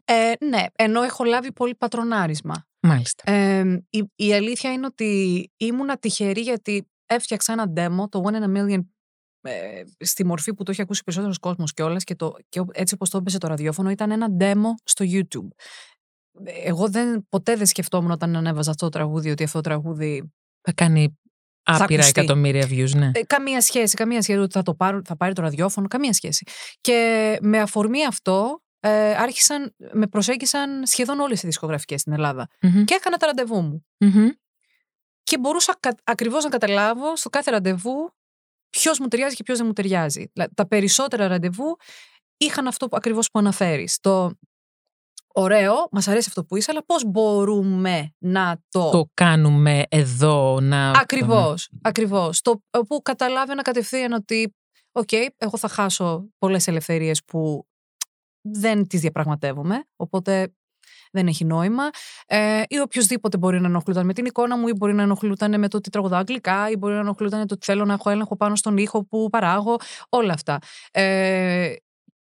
[0.04, 2.66] Ε, ναι, ενώ έχω λάβει πολύ πατρονάρισμα.
[2.80, 3.32] μάλιστα.
[3.32, 8.42] Ε, η, η αλήθεια είναι ότι ήμουνα τυχερή γιατί έφτιαξα ένα demo, το One in
[8.42, 8.80] a Million,
[9.42, 13.10] ε, στη μορφή που το έχει ακούσει περισσότερος κόσμος κιόλας και, το, και έτσι όπως
[13.10, 15.48] το έπαιζε το ραδιόφωνο ήταν ένα demo στο YouTube.
[16.44, 20.32] Ε, Εγώ δεν, ποτέ δεν σκεφτόμουν όταν ανέβαζα αυτό το τραγούδι ότι αυτό το τραγούδι
[20.60, 21.18] Θα κάνει
[21.62, 22.20] άπειρα ακουστεί.
[22.20, 23.10] εκατομμύρια views, ναι.
[23.14, 26.46] ε, καμία σχέση, καμία σχέση ότι θα, το πάρω, θα πάρει το ραδιόφωνο, καμία σχέση.
[26.80, 32.48] Και με αφορμή αυτό ε, άρχισαν, με προσέγγισαν σχεδόν όλες οι δισκογραφικές στην Ελλάδα.
[32.60, 33.86] Μμμ, Και έκανα τα ραντεβού μου.
[33.98, 34.28] μμμ.
[35.22, 38.12] και μπορούσα κα, ακριβώς να καταλάβω στο κάθε ραντεβού
[38.70, 40.30] ποιος μου ταιριάζει και ποιος δεν μου ταιριάζει.
[40.32, 41.76] Δηλαδή, Τα περισσότερα ραντεβού
[42.36, 43.98] είχαν αυτό που, ακριβώς που αναφέρεις.
[44.00, 44.30] Το
[45.34, 48.90] ωραίο, μας αρέσει αυτό που είσαι, αλλά πώς μπορούμε να το...
[48.90, 50.90] Το κάνουμε εδώ να...
[50.90, 52.40] Ακριβώς, ακριβώς.
[52.40, 54.54] Το που καταλάβαινα κατευθείαν ότι
[54.92, 57.66] οκ, εγώ θα χάσω πολλές ελευθερίες που
[58.40, 60.54] δεν τις διαπραγματεύομαι, οπότε
[61.10, 61.84] δεν έχει νόημα.
[62.26, 65.68] Ε, ή οποιοδήποτε μπορεί να ενοχλούταν με την εικόνα μου, ή μπορεί να ενοχλούταν με
[65.68, 68.56] το ότι τραγουδάω αγγλικά, ή μπορεί να ενοχλούταν το ότι θέλω να έχω έλεγχο πάνω
[68.56, 69.76] στον ήχο που παράγω.
[70.08, 70.58] Όλα αυτά.
[70.90, 71.72] Ε,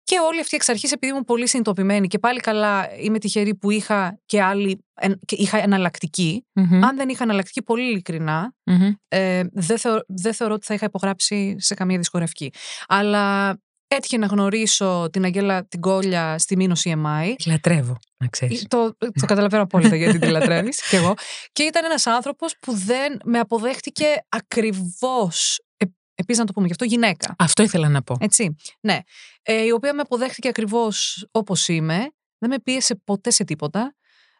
[0.02, 3.70] και όλοι αυτοί εξ αρχής επειδή ήμουν πολύ συνειδητοποιημένοι και πάλι καλά είμαι τυχερή που
[3.70, 6.46] είχα και άλλη, εν- και είχα εναλλακτική.
[6.52, 8.92] Μμμ, Αν δεν είχα εναλλακτική, πολύ ειλικρινά, μμμ.
[9.08, 12.52] ε, δεν, θεω- δεν θεωρώ ότι θα είχα υπογράψει σε καμία δισκογραφική.
[12.86, 13.56] Αλλά
[13.88, 17.34] έτυχε να γνωρίσω την Αγγέλα την Κόλια στη Μήνος CMI.
[17.36, 18.64] Τη λατρεύω, να ξέρεις.
[18.68, 21.14] Το, το καταλαβαίνω απόλυτα γιατί τη λατρεύεις κι εγώ.
[21.52, 25.58] Και ήταν ένας άνθρωπος που δεν με αποδέχτηκε ακριβώς.
[25.76, 27.34] Ε, Επίσης, να το πούμε γι' αυτό, γυναίκα.
[27.38, 28.16] Αυτό ήθελα να πω.
[28.20, 28.56] Έτσι.
[28.80, 28.98] Ναι.
[29.42, 31.98] Ε, η οποία με αποδέχτηκε ακριβώς όπως είμαι.
[32.38, 33.94] Δεν με πίεσε ποτέ σε τίποτα.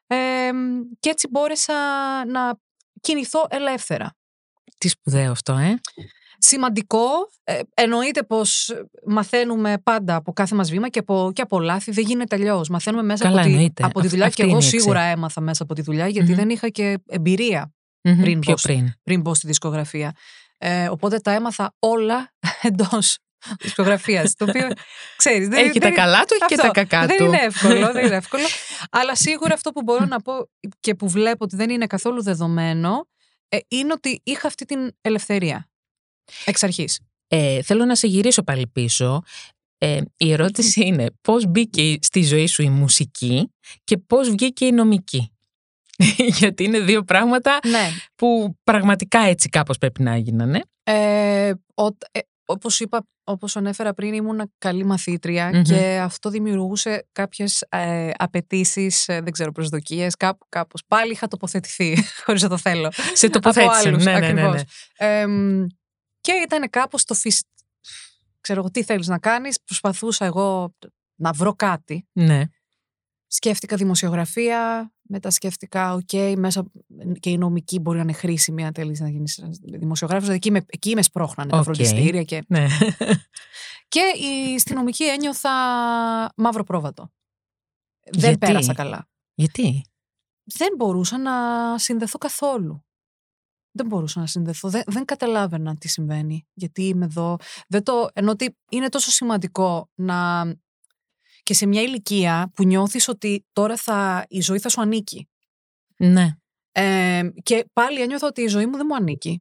[0.06, 0.50] Ε,
[1.00, 1.74] και έτσι μπόρεσα
[2.26, 2.58] να
[3.00, 4.16] κινηθώ ελεύθερα.
[4.78, 5.80] Τι σπουδαίο αυτό, ε.
[6.46, 7.08] Σημαντικό.
[7.44, 8.74] Ε, εννοείται πως
[9.06, 11.90] μαθαίνουμε πάντα από κάθε μας βήμα και από, και από λάθη.
[11.90, 12.68] Δεν γίνεται αλλιώς.
[12.68, 13.84] Μαθαίνουμε μέσα Καλά, από, τη, εννοείται.
[13.84, 15.18] από τη Αυ- δουλειά αυτή και εγώ είναι η σίγουρα εξέλιξη.
[15.18, 16.36] έμαθα μέσα από τη δουλειά γιατί Μμμ.
[16.36, 18.62] δεν είχα και εμπειρία Μμμ, Πριν Πιο πώς.
[18.62, 18.92] πριν.
[19.02, 20.12] πριν μπω στη δισκογραφία.
[20.58, 22.32] Ε, οπότε τα έμαθα όλα
[22.62, 23.18] εντός
[23.60, 24.34] δισκογραφίας.
[24.34, 24.68] το οποίο,
[25.16, 26.66] ξέρεις, δεν, Έχει τα δεν- καλά του, έχει και αυτό.
[26.66, 27.24] τα κακά δεν του.
[27.24, 28.44] είναι εύκολο, δεν είναι εύκολο.
[28.90, 30.32] Αλλά σίγουρα αυτό που μπορώ να πω
[30.80, 33.08] και που βλέπω ότι δεν είναι καθόλου δεδομένο
[33.48, 35.68] ε, είναι ότι είχα αυτή την ελευθερία.
[36.44, 37.00] Εξ αρχής.
[37.28, 39.22] Ε, θέλω να σε γυρίσω πάλι πίσω.
[39.78, 43.48] Ε, η ερώτηση είναι πώς μπήκε στη ζωή σου η μουσική
[43.84, 45.32] και πώς βγήκε η νομική;
[46.38, 47.88] Γιατί είναι δύο πράγματα Ναι.
[48.14, 50.62] που πραγματικά έτσι κάπως πρέπει να έγιναν.
[50.82, 55.62] Ε, ο, ε, όπως είπα, όπως ανέφερα πριν, ήμουν καλή μαθήτρια Μμμ.
[55.62, 60.82] και αυτό δημιουργούσε κάποιες ε, απαιτήσεις, δεν ξέρω, προσδοκίες, κάπου, κάπως.
[60.88, 62.92] Πάλι είχα τοποθετηθεί, χωρίς να το θέλω.
[63.12, 63.76] Σε τοποθέτησαν.
[63.78, 65.66] από άλλους, ναι, ναι, ναι, ναι.
[66.30, 66.38] Ακριβώς.
[66.38, 67.42] Εμ, και ήταν κάπως το φυσ...
[68.40, 70.74] Ξέρω εγώ τι θέλεις να κάνεις, προσπαθούσα εγώ
[71.14, 72.06] να βρω κάτι.
[72.12, 72.42] ναι.
[73.26, 76.64] σκέφτηκα δημοσιογραφία, μετά σκέφτηκα, οκ, μέσα
[77.20, 80.28] και η νομική μπορεί να είναι χρήσιμη αν θέλεις να γίνεις δημοσιογράφος.
[80.28, 82.22] Δηλαδή εκεί με, εκεί με σπρώχνανε τα φροντιστήρια.
[82.22, 82.66] Και, Ναι.
[83.88, 85.50] και η, στη νομική ένιωθα
[86.36, 87.12] μαύρο πρόβατο.
[88.10, 89.08] Δεν Γιατί; πέρασα καλά.
[89.34, 89.84] Γιατί;
[90.44, 91.32] Δεν μπορούσα να
[91.78, 92.85] συνδεθώ καθόλου.
[93.76, 94.68] Δεν μπορούσα να συνδεθώ.
[94.68, 96.46] Δεν, δεν καταλάβαινα τι συμβαίνει.
[96.52, 97.36] Γιατί είμαι εδώ.
[97.68, 100.44] Δεν το, ενώ ότι είναι τόσο σημαντικό να.
[101.42, 105.28] και σε μια ηλικία που νιώθεις ότι τώρα θα, η ζωή θα σου ανήκει.
[105.96, 106.36] Ναι.
[106.72, 109.40] Ε, και πάλι ένιωθα ότι η ζωή μου δεν μου ανήκει.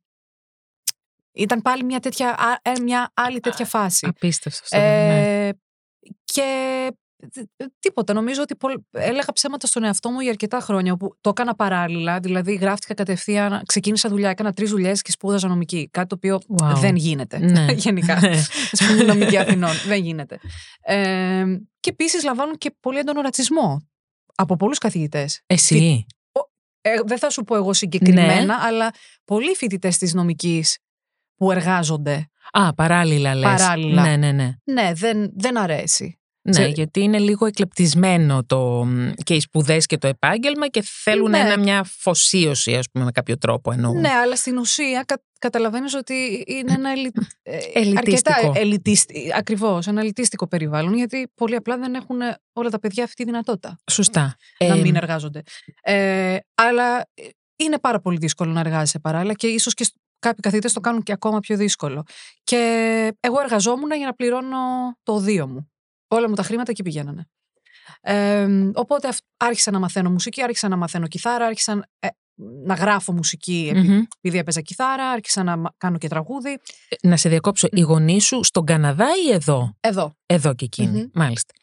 [1.31, 4.05] Ήταν πάλι μια, τέτοια, α- ε, μια άλλη τέτοια φάση.
[4.05, 4.77] Απίστευτο αυτό.
[4.77, 5.47] ναι.
[5.47, 5.53] Ε,
[6.23, 6.97] και τ-
[7.79, 8.13] τίποτα.
[8.13, 12.19] Νομίζω ότι πολλ- έλεγα ψέματα στον εαυτό μου για αρκετά χρόνια όπου το έκανα παράλληλα.
[12.19, 15.89] Δηλαδή, γράφτηκα κατευθείαν, ξεκίνησα δουλειά, έκανα τρεις δουλειές και σπούδαζα νομική.
[15.91, 16.73] Κάτι το οποίο Wow.
[16.75, 17.37] δεν γίνεται.
[17.37, 17.65] Ναι.
[17.85, 18.19] Γενικά.
[18.71, 19.71] Σπουδή νομική Αθηνών.
[19.87, 20.39] δεν γίνεται.
[20.81, 21.43] Ε,
[21.79, 23.87] και επίσης λαμβάνουν και πολύ έντονο ρατσισμό
[24.35, 25.41] από πολλούς καθηγητές.
[25.45, 26.05] Εσύ;
[26.81, 28.53] Ε, δεν θα σου πω εγώ συγκεκριμένα, Ναι.
[28.59, 28.91] αλλά
[29.25, 30.77] πολλοί φοιτητές της νομικής
[31.35, 32.29] που εργάζονται.
[32.51, 33.43] Α, παράλληλα λες.
[33.43, 34.01] Παράλληλα.
[34.01, 34.53] Ναι, ναι, ναι.
[34.63, 36.19] Ναι, δεν, δεν αρέσει.
[36.47, 38.87] Ναι, Σε- γιατί είναι λίγο εκλεπτισμένο το,
[39.23, 41.39] και οι σπουδές και το επάγγελμα και θέλουν Ναι.
[41.39, 43.99] ένα, μια αφοσίωση, ας πούμε, με κάποιο τρόπο εννοούν.
[43.99, 47.11] Ναι, αλλά στην ουσία κα, καταλαβαίνεις ότι είναι ένα ελι...
[47.43, 48.35] ε, Ελιτίστικο.
[48.35, 52.17] αρκετά ελιτίστη, ακριβώς, ένα ελιτίστικο περιβάλλον, γιατί πολύ απλά δεν έχουν
[52.53, 54.35] όλα τα παιδιά αυτή τη δυνατότητα Σωστά.
[54.59, 55.41] να Ε, μην εργάζονται.
[55.81, 57.03] Ε, αλλά ε,
[57.55, 61.03] είναι πάρα πολύ δύσκολο να εργάζεσαι παράλληλα και ίσως και σ- κάποιοι καθηγητές το κάνουν
[61.03, 62.03] και ακόμα πιο δύσκολο.
[62.43, 62.57] Και
[63.19, 64.57] εγώ εργαζόμουν για να πληρώνω
[65.03, 65.69] το οδείο μου.
[66.07, 67.27] Όλα μου τα χρήματα εκεί πηγαίνανε.
[68.01, 72.07] Ε, οπότε αυ- άρχισα να μαθαίνω μουσική, άρχισα να μαθαίνω κιθάρα, άρχισα ε,
[72.65, 74.01] να γράφω μουσική επει- μμμ.
[74.21, 76.59] επειδή έπαιζα κιθάρα, άρχισα να μα- κάνω και τραγούδι.
[77.01, 77.67] Να σε διακόψω.
[77.71, 80.15] Οι γονείς σου στον Καναδά ή εδώ; Εδώ.
[80.25, 80.99] Εδώ και εκείνοι.
[81.01, 81.09] Μμμ.
[81.13, 81.53] Μάλιστα.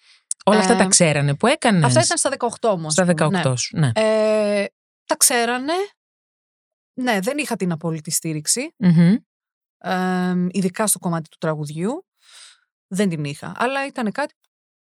[0.44, 2.92] Όλα αυτά Ε, τα ξέρανε που έκανες; Αυτά ήταν στα 18 όμως.
[2.92, 3.76] στα 18 σου.
[3.78, 3.90] Ναι.
[3.94, 4.64] Ε,
[5.07, 5.72] τα ξέρανε.
[7.00, 8.74] Ναι, δεν είχα την απόλυτη στήριξη.
[8.78, 9.14] Μμμ.
[9.78, 12.07] ε, ειδικά στο κομμάτι του τραγουδιού.
[12.94, 13.52] Δεν την είχα.
[13.57, 14.35] Αλλά ήταν κάτι.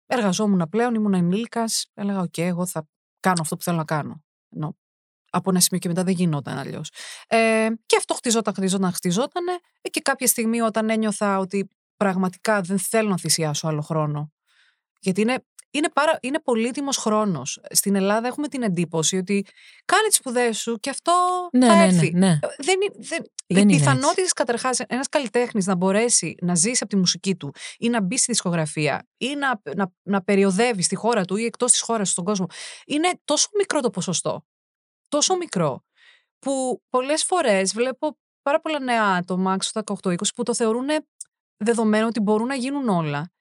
[0.07, 1.90] Εργαζόμουν πλέον, ήμουν ενήλικας.
[1.95, 2.88] Έλεγα, Οκ, εγώ θα
[3.21, 4.25] κάνω αυτό που θέλω να κάνω.
[4.49, 4.77] Ενώ
[5.31, 6.90] από ένα σημείο και μετά δεν γινόταν αλλιώς.
[7.27, 9.45] Ε, και αυτό χτιζόταν, χτιζόταν, χτιζόταν.
[9.81, 14.33] Ε, και κάποια στιγμή όταν ένιωθα ότι πραγματικά δεν θέλω να θυσιάσω άλλο χρόνο.
[15.01, 17.61] Γιατί είναι, είναι, πάρα, είναι πολύτιμος χρόνος.
[17.71, 19.47] Στην Ελλάδα έχουμε την εντύπωση ότι
[19.85, 21.13] κάνε τις σπουδές σου και αυτό
[21.53, 22.11] Ναι, θα ναι, έρθει.
[22.13, 22.39] ναι, ναι.
[22.59, 26.89] Δεν, είναι- δεν, Δεν οι είναι πιθανότητες καταρχάς ένας καλλιτέχνης να μπορέσει να ζήσει από
[26.93, 31.25] τη μουσική του ή να μπει στη δισκογραφία ή να, να, να περιοδεύει στη χώρα
[31.25, 32.47] του ή εκτός της χώρας του στον κόσμο
[32.87, 34.47] είναι τόσο μικρό το ποσοστό.
[35.09, 35.85] Τόσο μικρό.
[36.39, 40.87] Που πολλές φορές βλέπω πάρα πολλά νέα άτομα, στο 18-20, που το θεωρούν
[41.57, 43.33] δεδομένο ότι μπορούν να γίνουν όλα.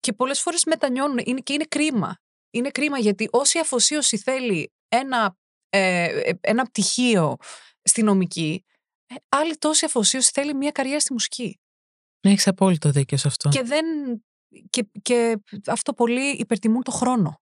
[0.00, 2.16] Και πολλές φορές μετανιώνουν είναι, και είναι κρίμα.
[2.50, 5.36] Είναι κρίμα γιατί όση αφοσίωση θέλει ένα,
[5.68, 7.36] ε, ε, ένα πτυχίο
[7.82, 8.64] στη νομική,
[9.06, 11.60] ε, άλλη τόση αφοσίωση θέλει μια καριέρα στη μουσική.
[12.20, 13.48] Έχεις απόλυτο δίκιο σε αυτό.
[13.48, 13.84] Και, δεν,
[14.70, 17.40] και, και αυτό πολύ υπερτιμούν το χρόνο.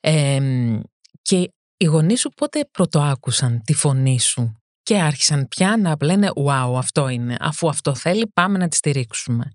[0.00, 0.80] Ε,
[1.22, 6.74] και οι γονείς σου πότε πρωτοάκουσαν τη φωνή σου και άρχισαν πια να λένε «Wow,
[6.76, 7.36] αυτό είναι.
[7.40, 9.52] Αφού αυτό θέλει, πάμε να τη στηρίξουμε».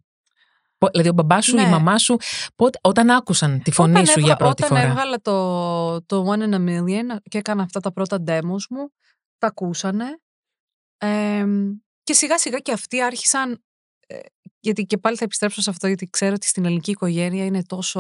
[0.77, 1.69] Πο- Δηλαδή, ο μπαμπάς σου, η Ναι.
[1.69, 2.17] μαμά σου,
[2.55, 6.25] πότε, όταν άκουσαν τη φωνή Όταν σου έβγα- για πρώτη όταν φορά; έβγαλα το, το
[6.33, 8.91] One in a Million και έκανα αυτά τα πρώτα demos μου,
[9.37, 10.05] τα ακούσανε.
[10.97, 11.45] Ε,
[12.03, 13.61] και σιγά σιγά και αυτοί άρχισαν.
[14.09, 14.19] ε,
[14.59, 17.99] γιατί και πάλι θα επιστρέψω σε αυτό, γιατί ξέρω ότι στην ελληνική οικογένεια είναι τόσο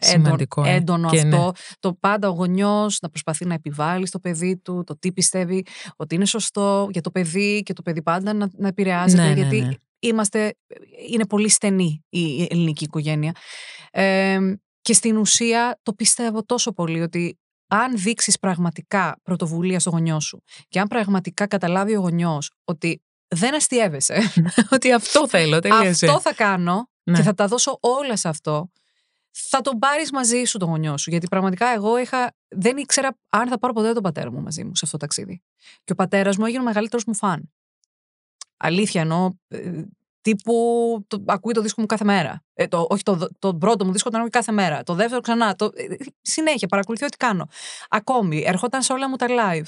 [0.00, 0.74] έντονο, Σημαντικό, ε.
[0.74, 1.52] έντονο Και αυτό.
[1.78, 5.66] Το πάντα ο γονιός να προσπαθεί να επιβάλλει στο παιδί του το τι πιστεύει
[5.96, 9.22] ότι είναι σωστό για το παιδί και το παιδί πάντα να, να επηρεάζεται.
[9.22, 9.72] Ναι, ναι, γιατί ναι.
[9.98, 10.54] Είμαστε,
[11.10, 13.32] είναι πολύ στενή η ελληνική οικογένεια.
[13.90, 14.38] Ε,
[14.80, 20.42] και στην ουσία το πιστεύω τόσο πολύ ότι αν δείξεις πραγματικά πρωτοβουλία στο γονιό σου
[20.68, 24.18] και αν πραγματικά καταλάβει ο γονιός ότι δεν αστείευεσαι,
[24.74, 26.06] Ότι αυτό θέλω, τελείωσε.
[26.06, 27.16] αυτό θα κάνω Ναι.
[27.16, 28.70] και θα τα δώσω όλα σε αυτό,
[29.30, 31.10] θα τον πάρεις μαζί σου τον γονιό σου.
[31.10, 34.74] Γιατί πραγματικά εγώ είχα, δεν ήξερα αν θα πάρω ποτέ τον πατέρα μου μαζί μου
[34.74, 35.42] σε αυτό το ταξίδι.
[35.84, 37.52] Και ο πατέρας μου έγινε ο μεγαλύτερος μου φαν.
[38.58, 39.82] Αλήθεια εννοώ, ε,
[40.20, 40.54] τύπου
[41.06, 42.44] το, ακούει το δίσκο μου κάθε μέρα.
[42.54, 44.82] Ε, το, όχι το, το πρώτο μου δίσκο τον ακούει κάθε μέρα.
[44.82, 45.54] Το δεύτερο ξανά.
[45.54, 47.48] Το, ε, συνέχεια παρακολουθεί ό,τι κάνω.
[47.88, 49.66] Ακόμη, ερχόταν σε όλα μου τα live.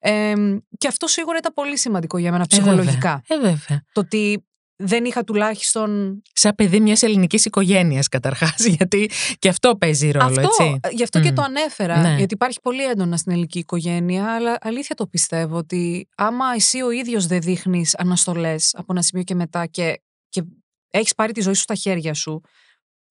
[0.00, 0.34] Ε,
[0.78, 2.72] και αυτό σίγουρα ήταν πολύ σημαντικό για μένα Ε, βέβαια.
[2.72, 3.22] ψυχολογικά.
[3.28, 3.84] Ε, βέβαια.
[3.92, 4.46] το ότι
[4.82, 6.22] δεν είχα τουλάχιστον.
[6.32, 10.80] Σαν παιδί μιας ελληνικής οικογένειας, καταρχάς, γιατί και αυτό παίζει ρόλο, αυτό, έτσι.
[10.90, 11.34] γι' αυτό και Μμ.
[11.34, 12.00] το ανέφερα.
[12.00, 12.16] Ναι.
[12.16, 16.90] Γιατί υπάρχει πολύ έντονα στην ελληνική οικογένεια, αλλά αλήθεια το πιστεύω ότι άμα εσύ ο
[16.90, 20.42] ίδιος δεν δείχνεις αναστολές από ένα σημείο και μετά και, και
[20.90, 22.40] έχεις πάρει τη ζωή σου στα χέρια σου,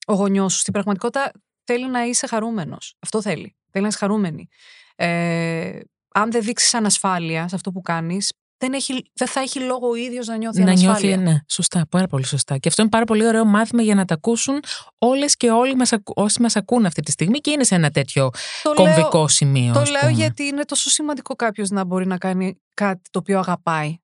[0.08, 1.32] ο γονιός σου στην πραγματικότητα
[1.64, 2.96] θέλει να είσαι χαρούμενος.
[3.00, 3.56] Αυτό θέλει.
[3.72, 4.48] Θέλει να είσαι χαρούμενη.
[4.96, 5.80] Ε,
[6.14, 8.32] αν δεν δείξεις ανασφάλεια σε αυτό που κάνεις,
[8.62, 11.16] δεν, έχει, δεν θα έχει λόγο ο ίδιος να νιώθει να ανασφάλεια.
[11.18, 12.58] νιώθει, ναι, σωστά, πάρα πολύ σωστά.
[12.58, 14.60] Και αυτό είναι πάρα πολύ ωραίο μάθημα για να τα ακούσουν
[14.98, 17.90] όλες και όλοι μας, ακου- όσοι μας ακούν αυτή τη στιγμή και είναι σε ένα
[17.92, 18.30] τέτοιο
[18.64, 19.74] Το κομβικό λέω, σημείο.
[19.74, 20.12] το ας λέω πούμε.
[20.14, 23.96] γιατί είναι τόσο σημαντικό κάποιος να μπορεί να κάνει κάτι το οποίο αγαπάει.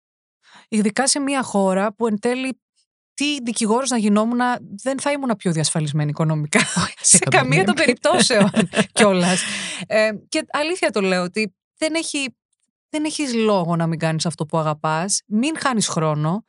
[0.70, 2.62] Ειδικά σε μια χώρα που εν τέλει
[3.14, 4.40] τι δικηγόρος να γινόμουν,
[4.84, 6.60] δεν θα ήμουν πιο διασφαλισμένη οικονομικά.
[7.02, 8.28] σε καμία καμία των περίπτωση.
[8.28, 9.42] περιπτώσεων κιόλας.
[9.88, 12.36] Ε, και αλήθεια το λέω ότι δεν έχει
[12.98, 16.46] δεν έχεις λόγο να μην κάνεις αυτό που αγαπάς, μην χάνεις χρόνο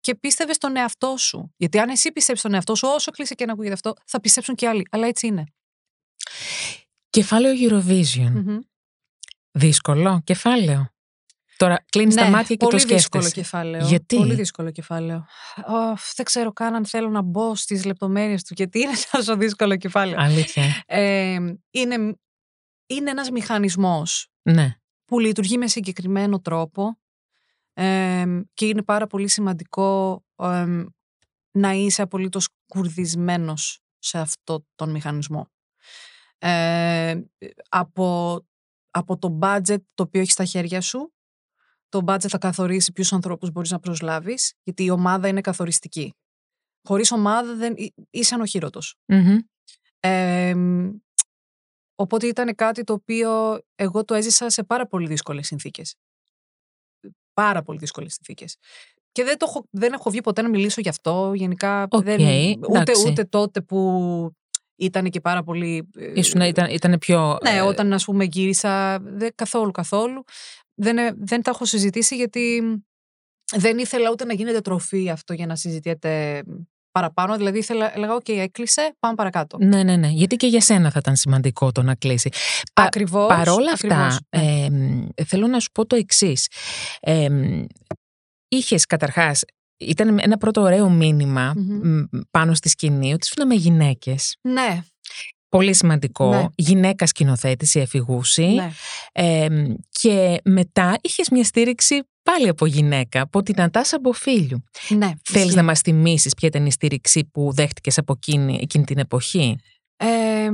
[0.00, 1.52] και πίστευε στον εαυτό σου.
[1.56, 4.54] Γιατί αν εσύ πιστέψεις στον εαυτό σου, όσο κλείσει και να ακούγεται αυτό, θα πιστέψουν
[4.54, 4.86] και άλλοι.
[4.90, 5.44] Αλλά έτσι είναι.
[7.10, 8.30] Κεφάλαιο Eurovision.
[8.30, 8.58] Μμμ.
[9.50, 10.88] Δύσκολο κεφάλαιο.
[11.56, 13.34] Τώρα κλείνεις τα Ναι, μάτια και πολύ το δύσκολο σκέφτεσαι.
[13.34, 13.86] κεφάλαιο.
[13.86, 15.26] Γιατί; Πολύ δύσκολο κεφάλαιο.
[15.66, 19.76] Οφ, δεν ξέρω καν αν θέλω να μπω στις λεπτομέρειες του, γιατί είναι τόσο δύσκολο
[19.76, 20.16] κεφάλαιο.
[20.20, 20.82] Αλήθεια.
[20.86, 21.34] Ε,
[21.70, 22.16] είναι,
[22.86, 24.78] είναι ένας μηχανισμός Ναι.
[25.04, 26.98] Που λειτουργεί με συγκεκριμένο τρόπο
[27.72, 30.84] ε, και είναι πάρα πολύ σημαντικό ε,
[31.50, 35.48] να είσαι απολύτως κουρδισμένος σε αυτό τον μηχανισμό.
[36.38, 37.20] Ε,
[37.68, 38.36] από,
[38.90, 41.12] από το budget το οποίο έχεις στα χέρια σου,
[41.88, 46.14] το budget θα καθορίσει ποιους ανθρώπους μπορείς να προσλάβεις, γιατί η ομάδα είναι καθοριστική.
[46.88, 48.96] Χωρίς ομάδα δεν, εί- είσαι ανοχύρωτος.
[49.06, 49.38] Μμμ.
[50.00, 50.54] Ε,
[51.94, 55.94] οπότε ήταν κάτι το οποίο εγώ το έζησα σε πάρα πολύ δύσκολες συνθήκες.
[57.34, 58.56] Πάρα πολύ δύσκολες συνθήκες.
[59.12, 61.32] Και δεν, το έχω, δεν έχω βγει ποτέ να μιλήσω γι' αυτό.
[61.34, 62.20] Γενικά Οκ, δεν,
[62.68, 63.08] ούτε, εντάξει.
[63.08, 64.30] ούτε τότε που
[64.76, 65.88] ήταν και πάρα πολύ...
[65.96, 67.38] ε, Ήσουν, ήταν, ήταν πιο.
[67.42, 70.24] ναι, ε, όταν ας πούμε γύρισα, δεν, καθόλου καθόλου.
[70.74, 72.62] Δεν, ε, δεν τα έχω συζητήσει γιατί
[73.56, 76.42] δεν ήθελα ούτε να γίνεται τροφή αυτό για να συζητιέται
[76.98, 77.36] παραπάνω.
[77.36, 79.56] Δηλαδή ήθελα, έλεγα, οκ, έκλεισε, πάμε παρακάτω.
[79.60, 80.08] Ναι, ναι, ναι.
[80.08, 82.28] Γιατί και για σένα θα ήταν σημαντικό το να κλείσει.
[82.74, 83.26] Πα- Ακριβώς.
[83.28, 84.64] Παρόλα ακριβώς, αυτά, ναι.
[84.64, 86.48] εμ, θέλω να σου πω το εξής.
[88.48, 89.42] Είχες καταρχάς,
[89.78, 91.98] ήταν ένα πρώτο ωραίο μήνυμα Μμμ.
[92.12, 94.36] μ, πάνω στη σκηνή ότι ήσουν με γυναίκες.
[94.48, 94.80] ναι,
[95.48, 96.28] Πολύ σημαντικό.
[96.34, 96.44] Ναι.
[96.54, 98.46] Γυναίκα σκηνοθέτηση, εφηγούση.
[98.46, 98.70] ναι.
[99.12, 104.64] Εμ, και μετά είχες μια στήριξη πάλι από γυναίκα, από την Νατάσα Μποφίλιου.
[104.88, 105.56] ναι Θέλεις ισχύει.
[105.56, 109.56] να μας θυμίσεις ποια ήταν η στήριξη που δέχτηκες από εκείνη, εκείνη την εποχή;
[109.96, 110.50] Ε,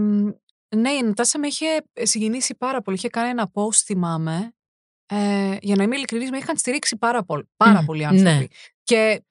[0.76, 1.66] ναι, η Νατάσα με είχε
[2.02, 2.96] συγκινήσει πάρα πολύ.
[2.96, 4.52] Είχε κάνει ένα post, θυμάμαι.
[5.06, 8.22] Ε, για να είμαι ειλικρινής, με είχαν στηρίξει πάρα, πολύ, πάρα Μμ, πολλοί άνθρωποι.
[8.38, 8.44] ναι.
[8.84, 9.22] Και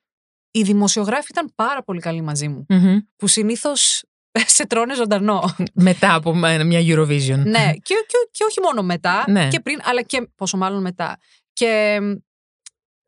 [0.52, 2.66] οι δημοσιογράφοι ήταν πάρα πολύ καλοί μαζί μου.
[2.70, 2.98] Μμμ.
[3.16, 4.04] Που συνήθως
[4.56, 5.56] σε τρώνε ζωντανό.
[5.74, 7.38] Μετά από ε, μια Eurovision.
[7.46, 9.48] ναι, και, και, και όχι μόνο μετά, Ναι.
[9.48, 11.18] και πριν, αλλά και πόσο μάλλον μετά.
[11.54, 12.12] Και μ,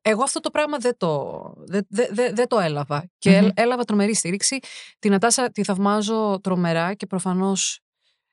[0.01, 3.09] εγώ αυτό το πράγμα δεν το, δεν, δεν, δεν- δεν το έλαβα.
[3.17, 3.37] Και Μμμ.
[3.45, 4.59] έλ- έλαβα τρομερή στήριξη.
[4.99, 7.79] Τη Νατάσα τη θαυμάζω τρομερά και προφανώς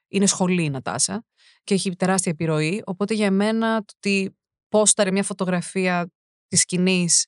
[0.08, 1.24] είναι σχολή η Νατάσα
[1.64, 2.82] και έχει τεράστια επιρροή.
[2.86, 4.36] Οπότε για μένα το ότι
[4.68, 6.10] πόσταρε μια φωτογραφία
[6.48, 7.26] της σκηνής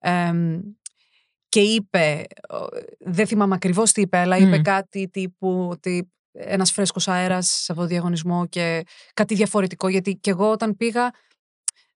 [0.00, 0.60] εμ,
[1.48, 2.56] και είπε, ο,
[2.98, 4.62] δεν θυμάμαι ακριβώς τι είπε, αλλά είπε Μμ.
[4.62, 9.88] κάτι τύπου ότι ένας φρέσκος αέρας σε αυτό το διαγωνισμό και κάτι διαφορετικό.
[9.88, 11.10] Γιατί και εγώ όταν πήγα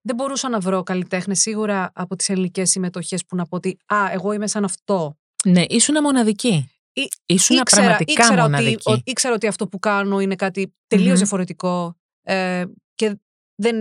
[0.02, 3.96] δεν μπορούσα να βρω καλλιτέχνες σίγουρα από τις ελληνικές συμμετοχές που να πω ότι «Α,
[4.12, 5.16] εγώ είμαι σαν αυτό».
[5.44, 6.70] Ναι, ήσουν μοναδική.
[6.92, 8.90] Ή- Ήσουν Ήξερα, πραγματικά ήξερα, ότι, μοναδική.
[8.92, 11.16] ο- ήξερα ότι αυτό που κάνω είναι κάτι τελείως Μμμ.
[11.16, 13.18] διαφορετικό ε, και
[13.54, 13.76] δεν,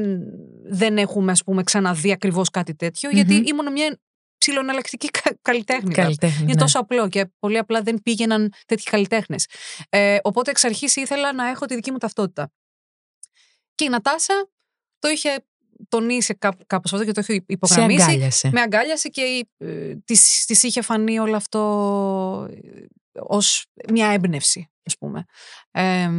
[0.63, 3.43] δεν έχουμε ας πούμε ξαναδεί ακριβώς κάτι τέτοιο γιατί Μμμ.
[3.45, 3.99] ήμουν μια
[4.37, 5.93] ψιλοεναλλακτική κα, καλλιτέχνη.
[5.93, 6.41] Καλλιτέχνη.
[6.43, 6.59] Είναι ναι.
[6.59, 9.47] τόσο απλό και πολύ απλά δεν πήγαιναν τέτοιοι καλλιτέχνες.
[9.89, 12.51] Ε, οπότε εξ αρχής ήθελα να έχω τη δική μου ταυτότητα.
[13.75, 14.49] Και η Νατάσα
[14.99, 15.45] το είχε
[15.91, 18.01] τονίσει κάπως αυτό και το είχε Σε υπογραμμίσει.
[18.03, 18.49] αγκάλιασε.
[18.53, 22.85] Με αγκάλιασε και ε, της, της είχε φανεί όλο αυτό ε,
[23.19, 25.25] ως μια έμπνευση, ας πούμε.
[25.71, 26.09] Ε,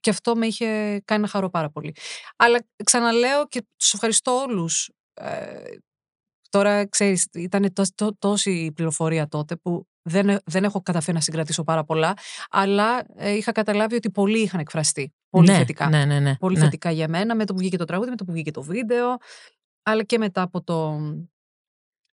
[0.00, 1.94] και αυτό με είχε κάνει να χαρώ πάρα πολύ.
[2.36, 4.90] Αλλά ξαναλέω και τους ευχαριστώ όλους.
[5.14, 5.62] Ε,
[6.48, 11.16] τώρα, ξέρεις, ήταν τό- τό- τόση η πληροφορία τότε που δεν, ε- δεν έχω καταφέρει
[11.16, 12.14] να συγκρατήσω πάρα πολλά,
[12.50, 15.14] αλλά ε, είχα καταλάβει ότι πολλοί είχαν εκφραστεί.
[15.30, 15.88] Πολύ ναι, θετικά.
[15.88, 16.36] Ναι, ναι, ναι.
[16.36, 16.64] Πολύ ναι.
[16.64, 19.16] θετικά για μένα, με το που βγήκε το τραγούδι, με το που βγήκε το βίντεο,
[19.82, 20.98] αλλά και μετά από το,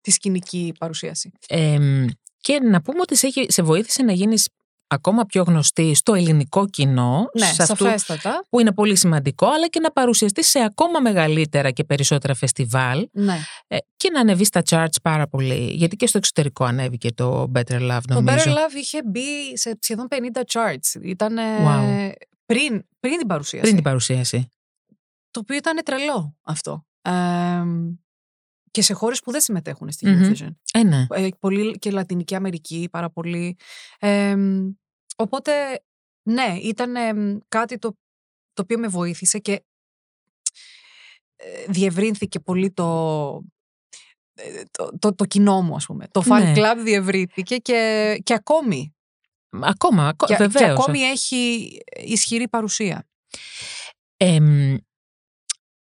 [0.01, 1.33] τη σκηνική παρουσίαση.
[1.49, 2.07] Εμ,
[2.41, 4.49] και να πούμε ότι σε, έχει- σε βοήθησε να γίνεις
[4.89, 8.45] ακόμα πιο γνωστή στο ελληνικό κοινό, Ναι, σε αυτού σαφέστατα.
[8.49, 13.37] που είναι πολύ σημαντικό, αλλά και να παρουσιαστείς σε ακόμα μεγαλύτερα και περισσότερα φεστιβάλ Ναι.
[13.67, 15.73] ε, και να ανεβεί στα charts πάρα πολύ.
[15.73, 18.37] Γιατί και στο εξωτερικό ανέβηκε το Better Love, Το νομίζω.
[18.37, 21.03] Better Love είχε μπει σε σχεδόν 50 charts.
[21.03, 22.11] Ήταν Wow.
[22.47, 23.63] πριν, πριν την παρουσίαση.
[23.63, 24.49] Πριν την παρουσίαση.
[25.31, 26.87] Το οποίο ήταν τρελό αυτό.
[27.03, 27.63] Ε,
[28.71, 30.23] και σε χώρες που δεν συμμετέχουν στη Μμμ.
[30.23, 30.55] Eurovision.
[30.73, 31.07] Ε, ναι.
[31.11, 33.57] Ε, πολύ και Λατινική Αμερική, πάρα πολύ.
[33.99, 34.37] Ε,
[35.17, 35.83] οπότε
[36.23, 36.95] ναι, ήταν
[37.49, 37.99] κάτι το,
[38.53, 39.65] το οποίο με βοήθησε και
[41.37, 42.85] ε, διευρύνθηκε πολύ το,
[44.35, 46.07] ε, το, το, το κοινό μου, ας πούμε.
[46.11, 46.53] Το fan Ναι.
[46.57, 48.96] club διευρύνθηκε και, και ακόμη.
[49.63, 50.79] Ακόμα, ακο- Και, και βεβαίως.
[50.81, 51.69] ακόμη έχει
[52.05, 53.07] ισχυρή παρουσία.
[54.17, 54.77] Εμ,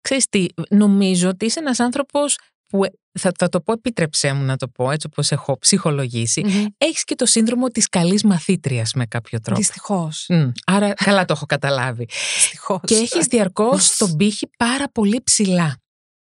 [0.02, 4.44] ξέρεις τι, νομίζω ότι είσαι ένας άνθρωπος που, ε, θα, θα το πω, επίτρεψέ μου
[4.44, 6.66] να το πω, έτσι όπως έχω ψυχολογήσει, Μμμ.
[6.78, 9.60] έχεις και το σύνδρομο της καλής μαθήτριας με κάποιο τρόπο.
[9.60, 10.26] Δυστυχώς.
[10.30, 12.08] Μμ, άρα καλά το έχω καταλάβει.
[12.36, 12.80] Δυστυχώς.
[12.86, 15.78] και έχεις διαρκώς τον πύχη πάρα πολύ ψηλά.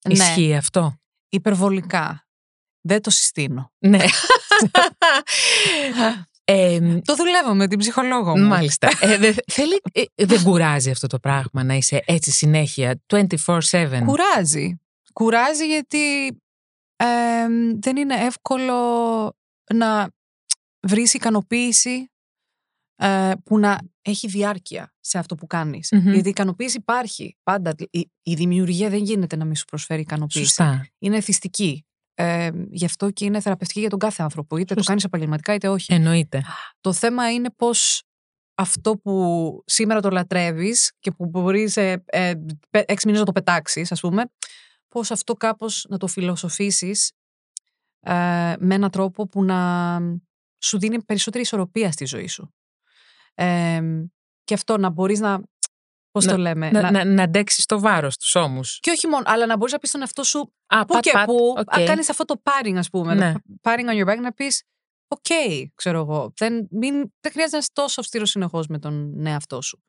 [0.09, 0.97] Ναι, Ισχύει αυτό;
[1.29, 2.19] υπερβολικά.
[2.87, 3.73] Δεν το συστήνω.
[3.79, 3.99] Ναι.
[6.47, 8.47] Εμ, Το δουλεύω με την ψυχολόγο μου.
[8.47, 8.89] Μάλιστα.
[9.01, 14.03] Ε, δε- θέλει, ε, δεν κουράζει αυτό το πράγμα να είσαι έτσι συνέχεια 24-7.
[14.07, 14.79] Κουράζει.
[15.13, 16.27] Κουράζει γιατί
[16.97, 17.47] ε,
[17.79, 18.75] δεν είναι εύκολο
[19.75, 20.09] να
[20.87, 22.11] βρεις ικανοποίηση
[22.97, 25.89] ε, που να έχει διάρκεια σε αυτό που κάνεις.
[25.93, 26.13] Μμμ.
[26.13, 27.75] Γιατί η ικανοποίηση υπάρχει πάντα.
[27.91, 30.45] Η, η δημιουργία δεν γίνεται να μην σου προσφέρει ικανοποίηση.
[30.45, 30.87] Σωστά.
[30.99, 31.87] Είναι θυστική.
[32.15, 34.57] Ε, γι' αυτό και είναι θεραπευτική για τον κάθε άνθρωπο.
[34.57, 34.89] Είτε το Σωστά.
[34.89, 35.93] κάνεις επαγγελματικά είτε όχι.
[35.95, 36.43] Εννοείται.
[36.81, 38.03] Το θέμα είναι πώς
[38.55, 42.33] αυτό που σήμερα το λατρεύεις και που μπορείς σε ε,
[42.71, 44.25] πε- έξι μήνες να το πετάξεις, ας πούμε,
[44.89, 47.13] πώς αυτό κάπως να το φιλοσοφήσεις
[48.01, 48.13] ε,
[48.59, 50.01] με έναν τρόπο που να
[50.65, 52.55] σου δίνει περισσότερη ισορροπία στη ζωή σου.
[53.35, 53.81] Ε,
[54.45, 55.41] και αυτό να μπορείς να,
[56.15, 58.61] πώς το λέμε, Να, να- να, να αντέξεις το βάρος τους ώμου.
[58.81, 61.55] και όχι μόνο, αλλά να μπορείς να πεις στον εαυτό σου Α, Πού και πού,
[61.59, 61.77] οκ.
[61.79, 63.33] αν κάνεις αυτό το patting, ας πούμε, Ναι.
[63.33, 64.63] το patting on your back, να πεις
[65.09, 65.27] οκ,
[65.75, 69.83] ξέρω εγώ, δεν, μην, δεν χρειάζεται να είσαι τόσο αυστηρός συνεχώς με τον εαυτό σου.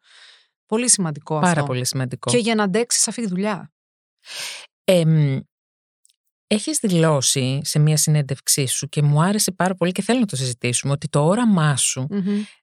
[0.65, 1.63] Πολύ σημαντικό Πάρα αυτό.
[1.63, 2.31] πολύ σημαντικό.
[2.31, 3.73] Και για να αντέξεις αυτή τη δουλειά.
[4.83, 5.39] Εμ,
[6.47, 10.35] έχεις δηλώσει σε μία συνέντευξή σου και μου άρεσε πάρα πολύ και θέλω να το
[10.35, 12.07] συζητήσουμε ότι το όραμά σου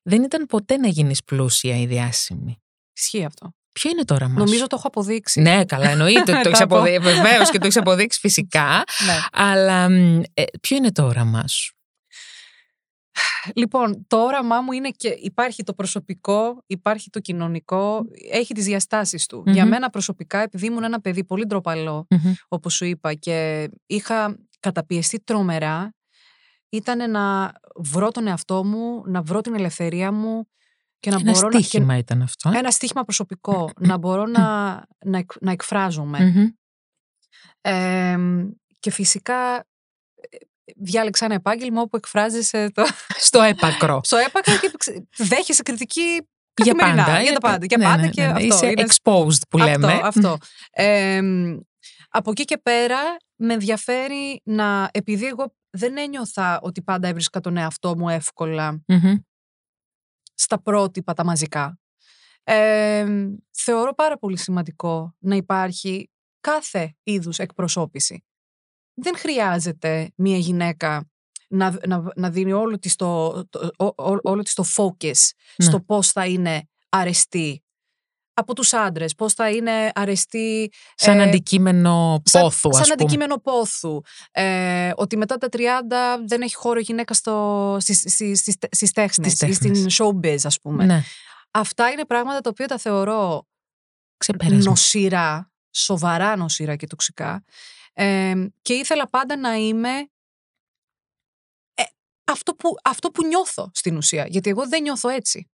[0.02, 2.61] δεν ήταν ποτέ να γίνεις πλούσια ή διάσημη.
[3.02, 3.54] Ισχύει αυτό.
[3.72, 5.40] Ποιο είναι το όραμά Νομίζω σου; το έχω αποδείξει.
[5.40, 6.20] Ναι, καλά, εννοείται.
[6.22, 6.64] το Τα έχεις πω.
[6.64, 6.98] αποδείξει.
[6.98, 8.68] Βεβαίως και το έχεις αποδείξει φυσικά.
[9.06, 9.18] Ναι.
[9.32, 11.76] Αλλά μ, ε, ποιο είναι το όραμά σου.
[13.54, 19.26] Λοιπόν, το όραμά μου είναι και υπάρχει το προσωπικό, υπάρχει το κοινωνικό, έχει τις διαστάσεις
[19.26, 19.42] του.
[19.46, 19.70] Για Μμμ.
[19.70, 22.32] μένα προσωπικά, επειδή ήμουν ένα παιδί πολύ ντροπαλό, Μμμ.
[22.48, 25.94] όπως σου είπα και είχα καταπιεστεί τρομερά
[26.68, 30.48] ήταν να βρω τον εαυτό μου, να βρω την ελευθερία μου
[31.02, 31.58] και να Ένα μπορώ να...
[31.60, 32.48] στίχημα ήταν αυτό.
[32.48, 32.52] ε.
[32.52, 34.72] και- ένα στίχημα προσωπικό, να μπορώ να,
[35.04, 36.18] να, εκ- να εκφράζομαι.
[36.20, 36.46] Μμμ.
[37.60, 38.16] Ε,
[38.80, 39.62] και φυσικά ε,
[40.76, 42.82] διάλεξα ένα επάγγελμα όπου εκφράζεσαι το...
[43.28, 44.00] Στο έπακρο.
[44.04, 46.00] στο έπακρο και ξε- δέχεσαι κριτική
[46.62, 47.22] Για καθημερινά, πάντα.
[47.22, 47.66] Για τα πάντα.
[47.66, 48.32] Για Ναι, πάντα ναι, και ναι, ναι.
[48.32, 48.46] αυτό.
[48.46, 49.92] Είσαι είναι exposed που λέμε.
[49.92, 50.36] Αυτό, αυτό.
[50.70, 51.20] Ε,
[52.08, 52.98] από εκεί και πέρα
[53.36, 59.14] με ενδιαφέρει να, επειδή εγώ δεν ένιωθα ότι πάντα έβρισκα τον εαυτό μου εύκολα Μμμ.
[60.42, 61.78] Στα πρότυπα τα μαζικά.
[62.44, 63.06] Ε,
[63.50, 68.24] θεωρώ πάρα πολύ σημαντικό να υπάρχει κάθε είδους εκπροσώπηση.
[68.94, 71.10] Δεν χρειάζεται μία γυναίκα
[71.48, 75.04] να, να, να δίνει όλο της το, το, ό- ό- όλο της το focus
[75.56, 75.66] Ναι.
[75.66, 77.61] στο πώς θα είναι αρεστή
[78.42, 82.92] από τους άντρες, πώς θα είναι αρεστή Σαν ε, αντικείμενο σαν- πόθου, ας σαν πούμε.
[82.92, 84.00] αντικείμενο πόθου.
[84.30, 88.92] Ε, ότι μετά τα 30 δεν έχει χώρο η γυναίκα στο, στις, στις, στις, στις
[88.92, 90.00] τέχνες, Στις ή στην τέχνες.
[90.02, 90.84] showbiz ας πούμε.
[90.84, 91.02] Ναι,
[91.50, 93.46] Αυτά είναι πράγματα τα οποία τα θεωρώ
[94.16, 94.58] ξεπέρασμα.
[94.70, 97.44] νοσηρά, σοβαρά νοσηρά και τοξικά.
[97.92, 99.90] Ε, και ήθελα πάντα να είμαι
[101.74, 101.82] ε,
[102.24, 104.26] αυτό, που, αυτό που νιώθω στην ουσία.
[104.26, 105.50] Γιατί εγώ δεν νιώθω έτσι.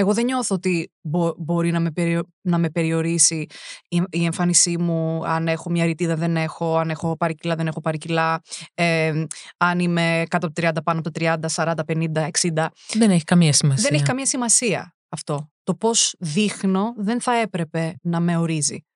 [0.00, 3.46] Εγώ δεν νιώθω ότι μπο- μπορεί να με, περιο- να με περιορίσει
[3.88, 7.66] η, η εμφάνισή μου, αν έχω μια ρητίδα δεν έχω, αν έχω πάρει κιλά δεν
[7.66, 8.40] έχω πάρει κιλά,
[8.74, 9.24] ε,
[9.56, 12.66] αν είμαι κάτω από τα 30, πάνω από τα 30, 40, 50, 60.
[12.92, 13.82] Δεν έχει καμία σημασία.
[13.82, 15.50] Δεν έχει καμία σημασία αυτό.
[15.62, 18.86] Το πώς δείχνω δεν θα έπρεπε να με ορίζει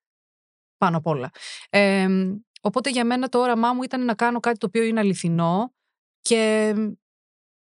[0.77, 1.31] πάνω απ' όλα.
[1.71, 2.07] Ε,
[2.61, 5.73] οπότε για μένα το όραμά μου ήταν να κάνω κάτι το οποίο είναι αληθινό
[6.21, 6.75] και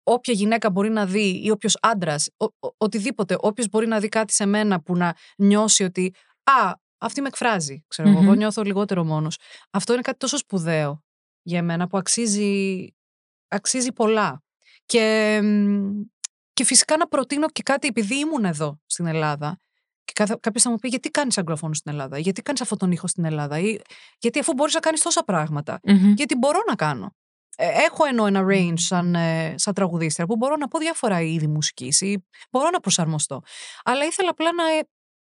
[0.03, 4.09] όποια γυναίκα μπορεί να δει ή όποιος άντρας, ο, ο- οτιδήποτε, όποιος μπορεί να δει
[4.09, 8.25] κάτι σε μένα που να νιώσει ότι «Α, αυτή με εκφράζει, ξέρω εγώ, Μμμ.
[8.25, 9.37] εγώ νιώθω λιγότερο μόνος».
[9.71, 11.03] Αυτό είναι κάτι τόσο σπουδαίο
[11.41, 12.87] για μένα που αξίζει,
[13.47, 14.43] αξίζει πολλά.
[14.85, 16.01] Και, μ,
[16.53, 19.59] και φυσικά να προτείνω και κάτι επειδή ήμουν εδώ στην Ελλάδα
[20.03, 23.07] και κάποιος θα μου πει γιατί κάνεις αγγλοφόνο στην Ελλάδα, γιατί κάνεις αυτόν τον ήχο
[23.07, 23.77] στην Ελλάδα ή
[24.19, 26.13] γιατί αφού μπορείς να κάνεις τόσα πράγματα Μμμ.
[26.13, 27.15] γιατί μπορώ να κάνω.
[27.61, 31.47] Ε, Έχω ενώ ένα range σαν, ε, σαν τραγουδίστρια που μπορώ να πω διάφορα είδη
[31.47, 33.41] μουσικής ή μπορώ να προσαρμοστώ.
[33.83, 34.79] Αλλά ήθελα απλά να ε,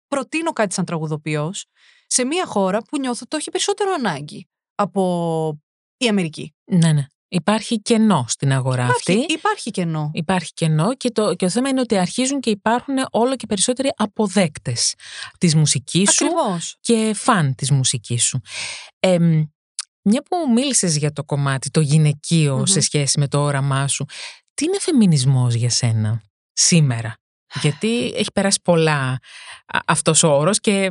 [0.08, 1.66] προτείνω κάτι σαν τραγουδοποιός
[2.06, 5.58] σε μια χώρα που νιώθω το έχει περισσότερο ανάγκη από
[5.96, 6.54] η Αμερική.
[6.64, 7.06] Ναι, ναι.
[7.28, 9.32] Υπάρχει κενό στην αγορά Υπάρχει, αυτή.
[9.32, 10.10] υπάρχει κενό.
[10.14, 13.92] Υπάρχει κενό και το, και το θέμα είναι ότι αρχίζουν και υπάρχουν όλο και περισσότεροι
[13.96, 14.94] αποδέκτες
[15.38, 16.76] της μουσικής σου Ακριβώς.
[16.80, 18.40] και φαν της μουσικής σου.
[19.00, 19.42] Εμ,
[20.04, 22.64] μια που μίλησες για το κομμάτι, το γυναικειο Μμμ.
[22.64, 24.04] σε σχέση με το όραμά σου,
[24.54, 27.16] τι είναι φεμινισμός για σένα σήμερα;
[27.60, 29.18] Γιατί έχει περάσει πολλά
[29.66, 30.90] α, αυτός ο όρος και,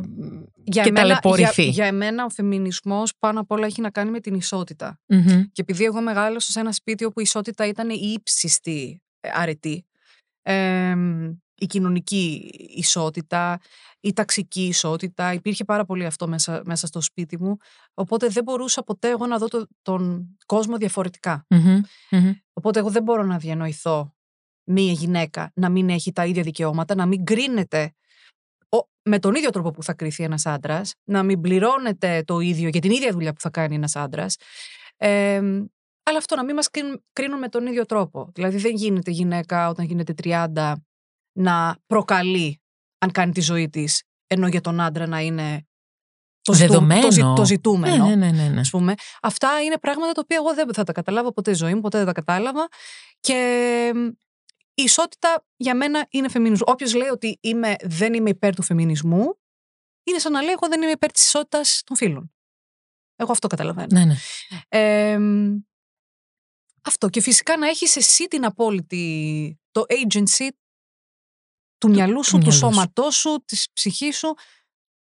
[0.64, 1.62] Για και εμένα, ταλαιπωρηθεί.
[1.62, 5.00] για, για εμένα ο φεμινισμός πάνω απ' όλα έχει να κάνει με την ισότητα.
[5.06, 5.42] Μμμ.
[5.52, 9.84] Και επειδή εγώ μεγάλωσα σε ένα σπίτι όπου η ισότητα ήταν η ύψιστη ε, αρετή,
[10.42, 13.58] εμ, η κοινωνική ισότητα,
[14.00, 17.56] η ταξική ισότητα, υπήρχε πάρα πολύ αυτό μέσα, μέσα στο σπίτι μου,
[17.94, 21.46] οπότε δεν μπορούσα ποτέ εγώ να δω το- τον κόσμο διαφορετικά.
[21.48, 21.80] Μμμ.
[22.10, 22.32] Μμμ.
[22.52, 24.14] Οπότε εγώ δεν μπορώ να διανοηθώ
[24.64, 27.92] μία γυναίκα να μην έχει τα ίδια δικαιώματα, να μην κρίνεται
[28.68, 32.68] ο- με τον ίδιο τρόπο που θα κριθεί ένας άντρας, να μην πληρώνεται το ίδιο
[32.68, 34.36] για την ίδια δουλειά που θα κάνει ένας άντρας.
[34.96, 35.36] Ε,
[36.02, 38.30] αλλά αυτό να μην μας κρίνουν, κρίνουν με τον ίδιο τρόπο.
[38.34, 40.74] Δηλαδή δεν γίνεται γυναίκα όταν γίνεται 30
[41.38, 42.62] να προκαλεί
[42.98, 45.66] αν κάνει τη ζωή της, ενώ για τον άντρα να είναι
[46.42, 47.00] το, ζητού- Δεδομένο.
[47.00, 48.06] το, ζη- το ζητούμενο.
[48.08, 48.60] Ναι, ναι, ναι, ναι.
[48.60, 48.94] Ας πούμε.
[49.22, 51.96] Αυτά είναι πράγματα τα οποία εγώ δεν θα τα καταλάβω ποτέ στη ζωή μου, ποτέ
[51.96, 52.68] δεν τα κατάλαβα.
[53.20, 54.06] Και μ,
[54.74, 56.66] η ισότητα για μένα είναι φεμινισμό.
[56.70, 59.38] Όποιος λέει ότι είμαι, δεν είμαι υπέρ του φεμινισμού,
[60.04, 62.34] είναι σαν να λέει εγώ δεν είμαι υπέρ της ισότητας των φίλων.
[63.16, 63.86] Εγώ αυτό καταλαβαίνω.
[63.98, 64.14] ναι, ναι.
[64.68, 65.56] Ε, μ,
[66.84, 67.08] αυτό.
[67.08, 70.48] Και φυσικά να έχεις εσύ την απόλυτη, το agency
[71.86, 72.58] του μυαλού σου, του, μυαλού σου.
[72.58, 74.34] σώματός σου, της ψυχής σου.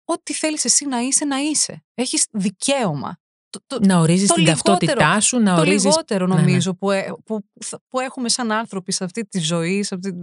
[0.04, 1.84] Ό,τι θέλεις εσύ να είσαι, να είσαι.
[1.94, 3.18] Έχεις δικαίωμα.
[3.50, 5.84] Το, το, Να ορίζεις το την λιγότερο- ταυτότητά σου, να το ορίζεις...
[5.84, 6.40] λιγότερο ναι, ναι.
[6.40, 10.14] νομίζω που, ε- που, θα- που έχουμε σαν άνθρωποι σε αυτή τη ζωή, σε αυτή,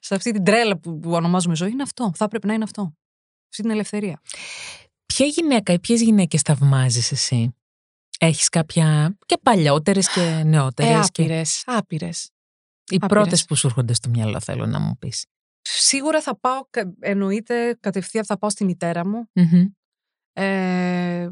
[0.00, 2.12] σε αυτή την τρέλα που, που ονομάζουμε ζωή, είναι αυτό.
[2.14, 2.82] Θα έπρεπε να είναι αυτό.
[3.50, 4.20] Αυτή την ελευθερία.
[5.06, 7.54] Ποια γυναίκα ή ποιες γυναίκες θαυμάζεις εσύ;
[8.18, 12.24] Έχεις κάποια και παλιότερες και Ε, νεότερες και άπειρες, άπειρες.
[12.24, 13.08] οι άπειρες.
[13.08, 15.26] πρώτες που σου έρχονται στο μυαλό θέλω να μου πεις.
[15.68, 19.30] Σίγουρα θα πάω, κα- εννοείται κατευθείαν θα πάω στη μητέρα μου.
[19.32, 19.64] Μμμ.
[20.32, 21.28] Ε,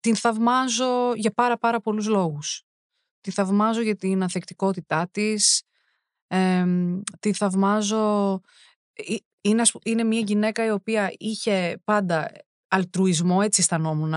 [0.00, 2.62] την θαυμάζω για πάρα πάρα πολλούς λόγους.
[3.20, 5.62] Τη θαυμάζω για την ανθεκτικότητά της.
[6.26, 6.64] Ε,
[7.20, 8.40] τη θαυμάζω...
[8.92, 12.30] ε, Είναι, ας που- είναι μια γυναίκα η οποία είχε πάντα
[12.68, 14.14] αλτρουισμό, έτσι αισθανόμουν.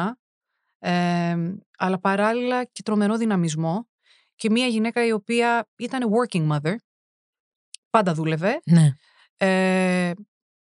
[0.80, 1.36] Ε,
[1.78, 3.88] αλλά παράλληλα και τρομερό δυναμισμό.
[4.36, 6.76] Και μια γυναίκα η οποία ήταν working mother.
[7.98, 8.62] Πάντα δούλευε.
[8.66, 8.90] Ναι.
[9.38, 10.12] Ε,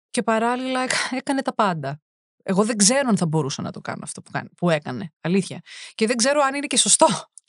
[0.09, 2.01] και παράλληλα έκα- έκανε τα πάντα.
[2.43, 5.13] Εγώ δεν ξέρω αν θα μπορούσα να το κάνω αυτό που, κάνει, που έκανε.
[5.21, 5.59] Αλήθεια.
[5.95, 7.07] Και δεν ξέρω αν είναι και σωστό.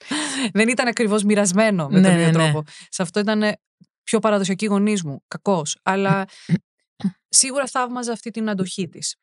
[0.52, 2.44] δεν ήταν ακριβώς μοιρασμένο με Ναι, τον ναι, ίδιο ναι.
[2.50, 2.62] τρόπο.
[2.88, 3.56] Σε αυτό ήταν
[4.02, 5.24] πιο παραδοσιακή γονείς μου.
[5.28, 5.78] Κακός.
[5.82, 6.24] Αλλά
[7.40, 9.16] σίγουρα θαύμαζα αυτή την αντοχή της.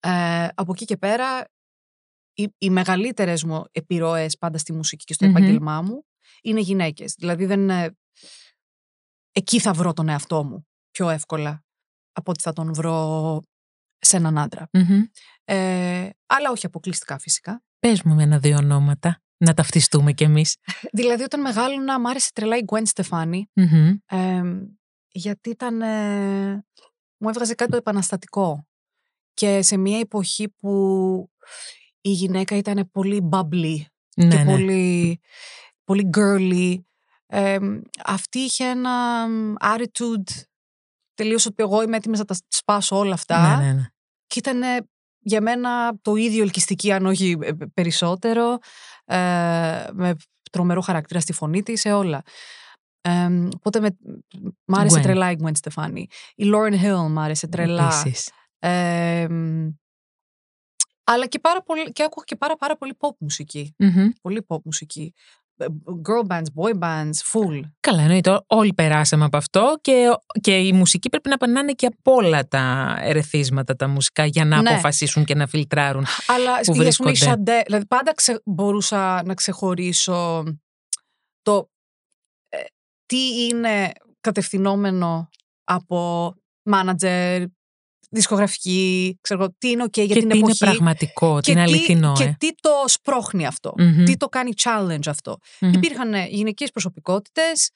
[0.00, 1.48] Ε, από εκεί και πέρα,
[2.34, 5.36] οι, οι μεγαλύτερες μου επιρροές πάντα στη μουσική και στο Μμμ.
[5.36, 6.04] επάγγελμά μου
[6.42, 7.14] είναι γυναίκες.
[7.18, 7.70] Δηλαδή δεν.
[9.34, 11.64] Ε, Εκεί θα βρω τον εαυτό μου πιο εύκολα
[12.12, 13.40] από ότι θα τον βρω
[13.98, 14.68] σε έναν άντρα.
[14.72, 15.02] Μμμ.
[15.44, 17.62] Ε, αλλά όχι αποκλειστικά φυσικά.
[17.78, 20.56] Πες μου με ένα-δύο ονόματα, να ταυτιστούμε κι εμείς.
[20.98, 23.96] Δηλαδή όταν μεγάλωνα μ' άρεσε τρελά η Gwen Stefani Μμμ.
[24.06, 24.42] ε,
[25.08, 26.52] γιατί ήταν, ε,
[27.16, 28.66] μου έβγαζε κάτι το επαναστατικό
[29.34, 30.70] και σε μια εποχή που
[32.00, 33.76] η γυναίκα ήταν πολύ bubbly
[34.16, 34.44] Ναι, και ναι.
[34.44, 35.20] πολύ,
[35.84, 36.78] πολύ girly.
[37.36, 37.58] Ε,
[38.04, 39.26] αυτή είχε ένα
[39.60, 40.42] attitude
[41.14, 43.56] τελείως ότι εγώ είμαι έτοιμη να τα σπάσω όλα αυτά.
[43.56, 43.86] Ναι, ναι, ναι.
[44.26, 48.58] Και ήταν ε, για μένα το ίδιο ελκυστική, αν όχι ε, περισσότερο,
[49.04, 49.16] ε,
[49.92, 50.16] με
[50.50, 52.22] τρομερό χαρακτήρα στη φωνή της, σε όλα.
[53.00, 53.96] Ε, οπότε με,
[54.64, 55.02] μ' άρεσε Gwen.
[55.02, 56.02] τρελά η Gwen Stefani.
[56.34, 58.00] Η Lauren Hill μ' άρεσε τρελά.
[58.00, 58.30] Επίσης.
[58.58, 59.26] Ε,
[61.04, 63.74] αλλά και, πάρα πολύ, και άκουγα και πάρα, πάρα πολύ pop μουσική.
[63.78, 64.08] Μμμ.
[64.20, 65.14] Πολύ pop μουσική.
[65.56, 67.60] Ε, Girl bands, boy bands, full.
[67.80, 68.40] Καλά, εννοείται.
[68.46, 70.06] Όλοι περάσαμε από αυτό και,
[70.40, 74.62] και η μουσική πρέπει να περνάνε και από όλα τα ερεθίσματα τα μουσικά για να
[74.62, 74.70] Ναι.
[74.70, 76.04] αποφασίσουν και να φιλτράρουν.
[76.26, 77.14] Αλλά που στη ας πούμε, η βρίσκονται.
[77.14, 80.44] Σαντέ, δηλαδή πάντα ξε- μπορούσα να ξεχωρίσω
[81.42, 81.68] το
[82.48, 82.56] ε,
[83.06, 85.28] τι είναι κατευθυνόμενο
[85.64, 86.32] από
[86.62, 87.42] μάνατζερ,
[88.14, 90.58] δισκογραφική, ξέρω εγώ, τι είναι ok για και την τι είναι εποχή.
[90.58, 92.12] πραγματικό, τι είναι τι, αληθινό.
[92.16, 92.36] και ε.
[92.38, 93.72] τι το σπρώχνει αυτό.
[93.76, 94.04] Μμμ.
[94.04, 95.38] Τι το κάνει challenge αυτό.
[95.60, 95.72] Μμμ.
[95.72, 97.70] Υπήρχαν ε, γυναικείες προσωπικότητες,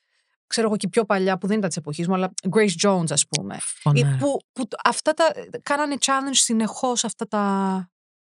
[0.47, 3.25] ξέρω εγώ και πιο παλιά που δεν ήταν της εποχής μου, αλλά Grace Jones, ας
[3.29, 3.55] πούμε.
[3.55, 4.17] Ε, Φωνάρα.
[4.21, 5.25] Που, που αυτά τα,
[5.63, 7.43] κάνανε challenge συνεχώς αυτά τα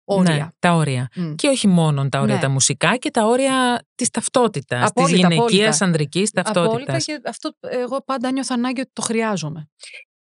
[0.09, 0.53] Ναι, όρια.
[0.59, 1.09] τα όρια.
[1.15, 1.35] Μμ.
[1.35, 2.41] Και όχι μόνο τα όρια Ναι.
[2.41, 5.85] τα μουσικά και τα όρια της ταυτότητας, της Απόλυτα, γυναικείας απόλυτα.
[5.85, 7.05] ανδρικής Απόλυτα ταυτότητας.
[7.05, 9.69] και αυτό εγώ πάντα νιώθω ανάγκη ότι το χρειάζομαι.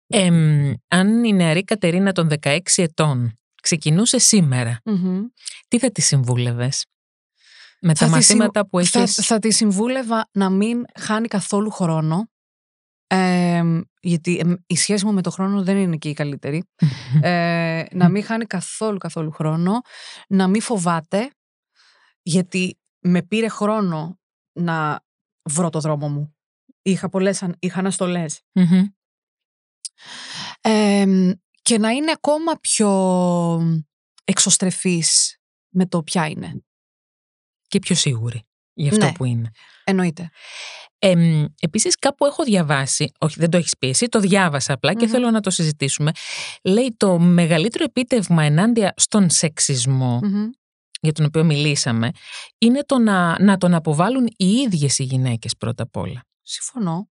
[0.08, 5.22] Εμ, αν η νεαρή Κατερίνα των 16 ετών ξεκινούσε σήμερα, Μμμ.
[5.68, 6.86] τι θα τη συμβούλευες;
[7.80, 9.14] Με τα Θα τη μαθήματα συμ- που θα, έχεις...
[9.26, 12.28] θα τη συμβούλευα να μην χάνει καθόλου χρόνο.
[13.08, 13.62] Ε,
[14.00, 16.64] γιατί ε, η σχέση μου με το χρόνο δεν είναι και η καλύτερη.
[17.22, 19.80] Ε, να μην χάνει καθόλου καθόλου χρόνο.
[20.28, 21.30] Να μην φοβάται.
[22.22, 24.18] Γιατί με πήρε χρόνο
[24.52, 25.00] να
[25.50, 26.36] βρω το δρόμο μου.
[26.82, 28.40] Είχα πολλές, αν- είχα αναστολές.
[30.64, 30.72] Μμμ.
[31.30, 32.90] Ε, και να είναι ακόμα πιο
[34.24, 35.36] εξωστρεφής
[35.68, 36.60] με το ποια είναι.
[37.68, 38.42] Και πιο σίγουρη
[38.72, 39.12] για αυτό Ναι.
[39.12, 39.50] που είναι.
[39.84, 40.30] Εννοείται.
[40.98, 45.04] Ε, επίσης κάπου έχω διαβάσει, όχι δεν το έχεις πει εσύ, το διάβασα απλά και
[45.04, 45.10] Μμμ.
[45.12, 46.10] θέλω να το συζητήσουμε.
[46.64, 50.50] Λέει το μεγαλύτερο επίτευγμα ενάντια στον σεξισμό, Μμμ.
[51.00, 52.10] για τον οποίο μιλήσαμε,
[52.58, 56.24] είναι το να, να τον αποβάλουν οι ίδιες οι γυναίκες πρώτα απ' όλα.
[56.42, 57.08] Συμφωνώ.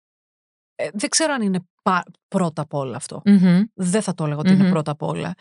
[0.85, 3.21] Ε, δεν ξέρω αν είναι πα- πρώτα απ' όλα αυτό.
[3.25, 3.61] Μμμ.
[3.73, 4.69] Δεν θα το έλεγα ότι είναι Μμμ.
[4.71, 5.33] πρώτα απ' όλα.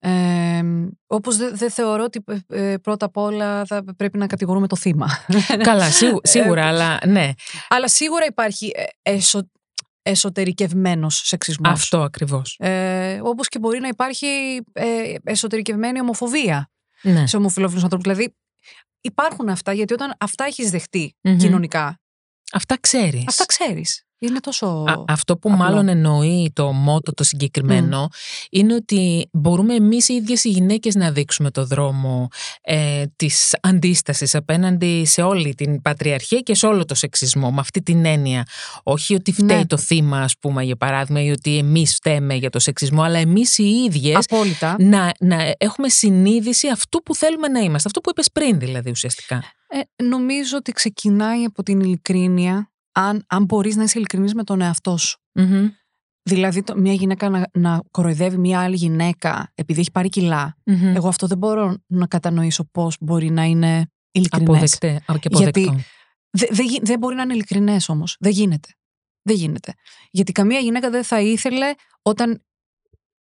[0.00, 0.62] Ε,
[1.06, 4.76] όπως δεν δεν θεωρώ ότι ε, ε, πρώτα απ' όλα θα πρέπει να κατηγορούμε το
[4.76, 5.08] θύμα.
[5.62, 7.30] Καλά, σίγου- σίγουρα, αλλά ναι,
[7.68, 9.48] Αλλά σίγουρα υπάρχει ε, εσω,
[10.02, 11.72] εσωτερικευμένος σεξισμός.
[11.72, 12.56] αυτό ακριβώς.
[12.58, 16.70] Ε, όπως και μπορεί να υπάρχει ε, εσωτερικευμένη ομοφοβία
[17.02, 17.26] Ναι.
[17.26, 18.12] σε ομοφυλόφιλους ανθρώπους.
[18.12, 18.34] Δηλαδή
[19.00, 21.36] υπάρχουν αυτά γιατί όταν αυτά έχεις δεχτεί Μμμ.
[21.36, 22.00] κοινωνικά,
[22.52, 23.24] Αυτά ξέρεις.
[23.28, 24.02] αυτά ξέρεις.
[24.20, 24.66] Είναι τόσο...
[24.66, 25.64] Α, αυτό που απλό.
[25.64, 28.08] μάλλον εννοεί το μότο το συγκεκριμένο
[28.50, 32.28] είναι ότι μπορούμε εμείς οι ίδιες οι γυναίκες να δείξουμε το δρόμο
[32.62, 37.82] ε, της αντίστασης απέναντι σε όλη την πατριαρχία και σε όλο το σεξισμό με αυτή
[37.82, 38.46] την έννοια.
[38.82, 39.66] Όχι ότι φταίει Ναι.
[39.66, 43.58] το θύμα ας πούμε για παράδειγμα ή ότι εμείς φταίμε για το σεξισμό αλλά εμείς
[43.58, 44.76] οι ίδιες Απόλυτα.
[44.78, 47.88] να, να έχουμε συνείδηση αυτού που θέλουμε να είμαστε.
[47.88, 49.42] Αυτό που είπες πριν δηλαδή ουσιαστικά.
[49.68, 52.70] Ε, νομίζω ότι ξεκινάει από την ειλικρίνεια
[53.00, 55.18] αν, αν μπορείς να είσαι ειλικρινής με τον εαυτό σου.
[55.32, 55.68] Μμμ.
[56.22, 60.56] Δηλαδή το, μια γυναίκα να, να κοροϊδεύει μια άλλη γυναίκα επειδή έχει πάρει κιλά.
[60.64, 60.96] Μμμ.
[60.96, 64.48] Εγώ αυτό δεν μπορώ να κατανοήσω πώς μπορεί να είναι ειλικρινές.
[64.48, 65.60] Αποδεκτέ, α, και αποδεκτό.
[65.60, 65.84] Γιατί
[66.30, 68.16] Δε- δεν γι- δεν μπορεί να είναι ειλικρινές όμως.
[68.20, 68.68] Δεν γίνεται.
[69.22, 69.72] Δεν γίνεται.
[70.10, 72.42] Γιατί καμία γυναίκα δεν θα ήθελε όταν...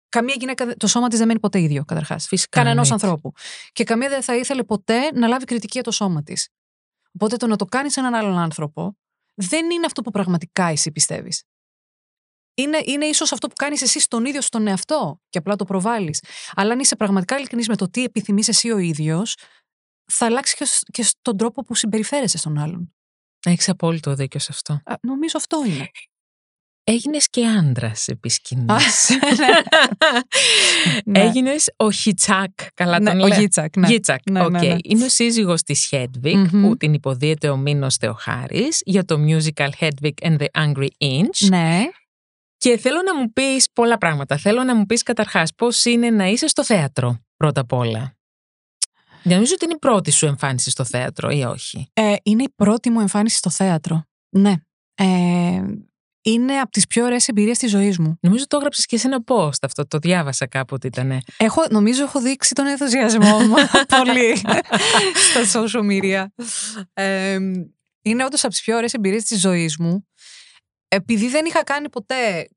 [0.09, 2.27] Καμία γυναίκα, δεν- το σώμα της δεν μένει ποτέ ίδιο, καταρχάς.
[2.27, 3.07] Φυσικά, Κανενό εννοείται.
[3.07, 3.33] ανθρώπου.
[3.73, 6.49] Και καμία δεν θα ήθελε ποτέ να λάβει κριτική για το σώμα της.
[7.15, 8.97] Οπότε το να το κάνεις σε έναν άλλον άνθρωπο
[9.41, 11.43] δεν είναι αυτό που πραγματικά εσύ πιστεύεις.
[12.55, 16.25] Είναι, είναι ίσως αυτό που κάνεις εσύ στον ίδιο στον εαυτό και απλά το προβάλλεις.
[16.55, 19.37] Αλλά αν είσαι πραγματικά ειλικρινής με το τι επιθυμείς εσύ ο ίδιος,
[20.13, 22.95] θα αλλάξει και, σ- και στον τρόπο που συμπεριφέρεσαι στον άλλον.
[23.47, 24.73] Έχεις απόλυτο δίκιο σε αυτό.
[24.85, 25.91] Α, νομίζω αυτό είναι.
[26.91, 29.11] Έγινες και άντρας επί σκηνής.
[29.11, 29.17] Α,
[31.05, 31.21] ναι.
[31.21, 33.39] Έγινες ο Γίτσακ, καλά Ναι, τον ο λέω.
[33.39, 33.77] Γίτσακ.
[33.77, 33.89] Ναι.
[33.89, 34.51] Γίτσακ, Ναι, οκ.
[34.51, 34.77] ναι, ναι.
[34.83, 36.63] Είναι ο σύζυγος της Hedwig Μμμ.
[36.69, 41.83] που την υποδύεται ο Μίνος Θεοχάρης για το musical Hedwig and the Angry Inch ναι.
[42.59, 44.37] και θέλω να μου πεις πολλά πράγματα.
[44.37, 48.17] Θέλω να μου πεις καταρχάς πώς είναι να είσαι στο θέατρο πρώτα απ' όλα;
[49.23, 52.91] Νομίζω ότι είναι η πρώτη σου εμφάνιση στο θέατρο ή όχι; Ε, είναι η πρώτη
[52.91, 54.03] μου εμφάνιση στο θέατρο.
[54.29, 54.55] Ναι.
[54.95, 55.63] Ε,
[56.33, 58.19] είναι από τις πιο ωραίες εμπειρίες της ζωής μου.
[58.21, 61.19] Νομίζω το έγραψες και σε ένα post αυτό, το διάβασα κάποτε ήτανε.
[61.37, 63.55] Έχω, νομίζω έχω δείξει τον ενθουσιασμό μου
[64.03, 64.37] πολύ
[65.31, 66.25] στα social media.
[66.93, 67.39] Ε,
[68.03, 70.07] είναι όντως από τις πιο ωραίες εμπειρίες της ζωής μου.
[70.89, 72.49] Επειδή δεν είχα κάνει ποτέ...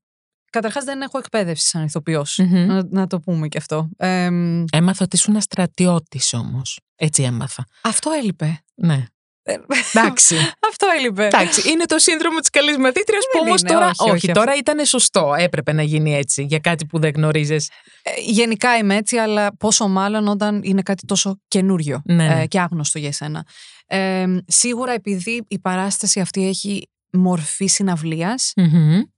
[0.50, 2.38] Καταρχάς δεν έχω εκπαίδευση σαν ηθοποιός.
[2.38, 2.66] Μμμ.
[2.66, 3.88] να, να το πούμε και αυτό.
[3.96, 4.24] Ε,
[4.72, 6.80] Έμαθα ότι ήσουν στρατιώτης όμως.
[6.96, 7.66] Έτσι έμαθα.
[7.82, 8.64] αυτό έλειπε.
[8.74, 9.04] Ναι.
[9.42, 9.56] Ε,
[9.94, 10.36] Εντάξει.
[10.70, 11.26] αυτό έλειπε.
[11.26, 13.90] Εντάξει, είναι το σύνδρομο της καλής μαθήτριας που Δεν όμως είναι, τώρα.
[13.98, 15.34] όχι, όχι, τώρα ήταν σωστό.
[15.38, 17.70] Έπρεπε να γίνει έτσι για κάτι που δεν γνωρίζεις.
[18.02, 22.40] Ε, γενικά είμαι έτσι, αλλά πόσο μάλλον όταν είναι κάτι τόσο καινούριο Ναι, ναι.
[22.42, 23.46] ε, και άγνωστο για εσένα.
[23.86, 28.52] Ε, σίγουρα επειδή η παράσταση αυτή έχει μορφή συναυλίας,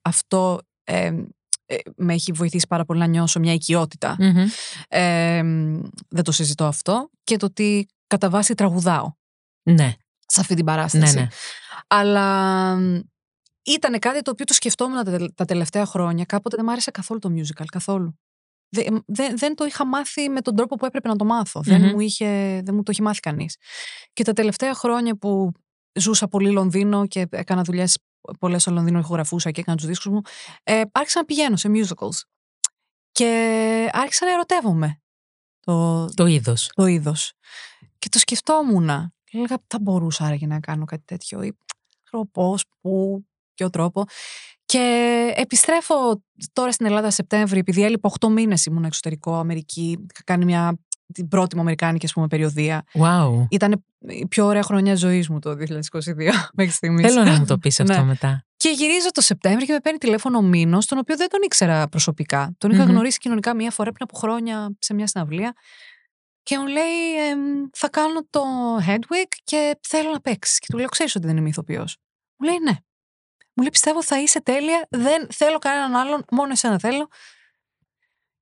[0.03, 1.12] αυτό ε,
[1.66, 4.16] ε, με έχει βοηθήσει πάρα πολύ να νιώσω μια οικειότητα.
[4.89, 5.43] Ε,
[6.09, 7.11] δεν το συζητώ αυτό.
[7.25, 9.12] Και το ότι κατά βάση τραγουδάω
[9.62, 9.95] Ναι,
[10.35, 11.14] σε αυτή την ναι, παράσταση.
[11.14, 11.26] ναι.
[11.87, 12.78] Αλλά
[13.62, 16.24] ήταν κάτι το οποίο το σκεφτόμουν τα, τα τελευταία χρόνια.
[16.24, 18.18] Κάποτε δεν μ' άρεσε καθόλου το musical, καθόλου.
[18.68, 21.61] Δεν, δεν, δεν το είχα μάθει με τον τρόπο που έπρεπε να το μάθω.
[21.61, 21.91] Δεν, Μμμ.
[21.91, 23.57] μου είχε, δεν μου το είχε μάθει κανείς.
[24.12, 25.53] Και τα τελευταία χρόνια που
[26.01, 27.99] ζούσα πολύ Λονδίνο και έκανα δουλειές
[28.39, 30.20] πολλές στο Λονδίνο, ηχογραφούσα και έκανα τους δίσκους μου,
[30.62, 32.20] ε, άρχισα να πηγαίνω σε musicals.
[33.12, 35.01] Και άρχισα να ερωτεύομαι
[35.61, 36.70] το, Το είδος.
[36.74, 37.32] το είδος.
[37.99, 39.14] Και το σκεφτόμουν.
[39.35, 41.43] Και έλεγα, θα μπορούσα άραγε να κάνω κάτι τέτοιο.
[41.43, 41.57] Ή
[42.03, 43.24] ξέρω πώ, πού,
[43.55, 44.05] ποιο τρόπο.
[44.64, 46.22] Και επιστρέφω
[46.53, 49.99] τώρα στην Ελλάδα Σεπτέμβρη, επειδή έλειπα 8 μήνες ήμουν εξωτερικό, Αμερική.
[50.12, 50.78] Είχα κάνει μια,
[51.14, 52.82] την πρώτη μου Αμερικάνικη ας πούμε, περιοδία.
[52.93, 53.47] Wow.
[53.51, 55.55] Ήταν η πιο ωραία χρονιά ζωής μου το 2022
[56.57, 57.12] μέχρι στιγμής.
[57.12, 58.03] Θέλω να μου το πεις αυτό Ναι.
[58.05, 58.45] μετά.
[58.57, 61.89] Και γυρίζω το Σεπτέμβριο και με παίρνει τηλέφωνο ο Μήνος, τον οποίο δεν τον ήξερα
[61.89, 62.55] προσωπικά.
[62.59, 62.91] Τον είχα Μμμ.
[62.91, 65.53] γνωρίσει κοινωνικά μία φορά πριν από χρόνια σε μια συναυλία.
[66.45, 66.87] Και μου λέει,
[67.73, 68.43] θα κάνω το
[68.87, 70.59] Hedwig και θέλω να παίξεις.
[70.59, 71.97] Και του λέω, ξέρεις ότι δεν είμαι ηθοποιός.
[72.37, 72.73] Μου λέει, ναι.
[73.55, 74.87] Μου λέει, πιστεύω θα είσαι τέλεια.
[74.91, 77.09] Δεν θέλω κανέναν άλλον, μόνο εσένα θέλω.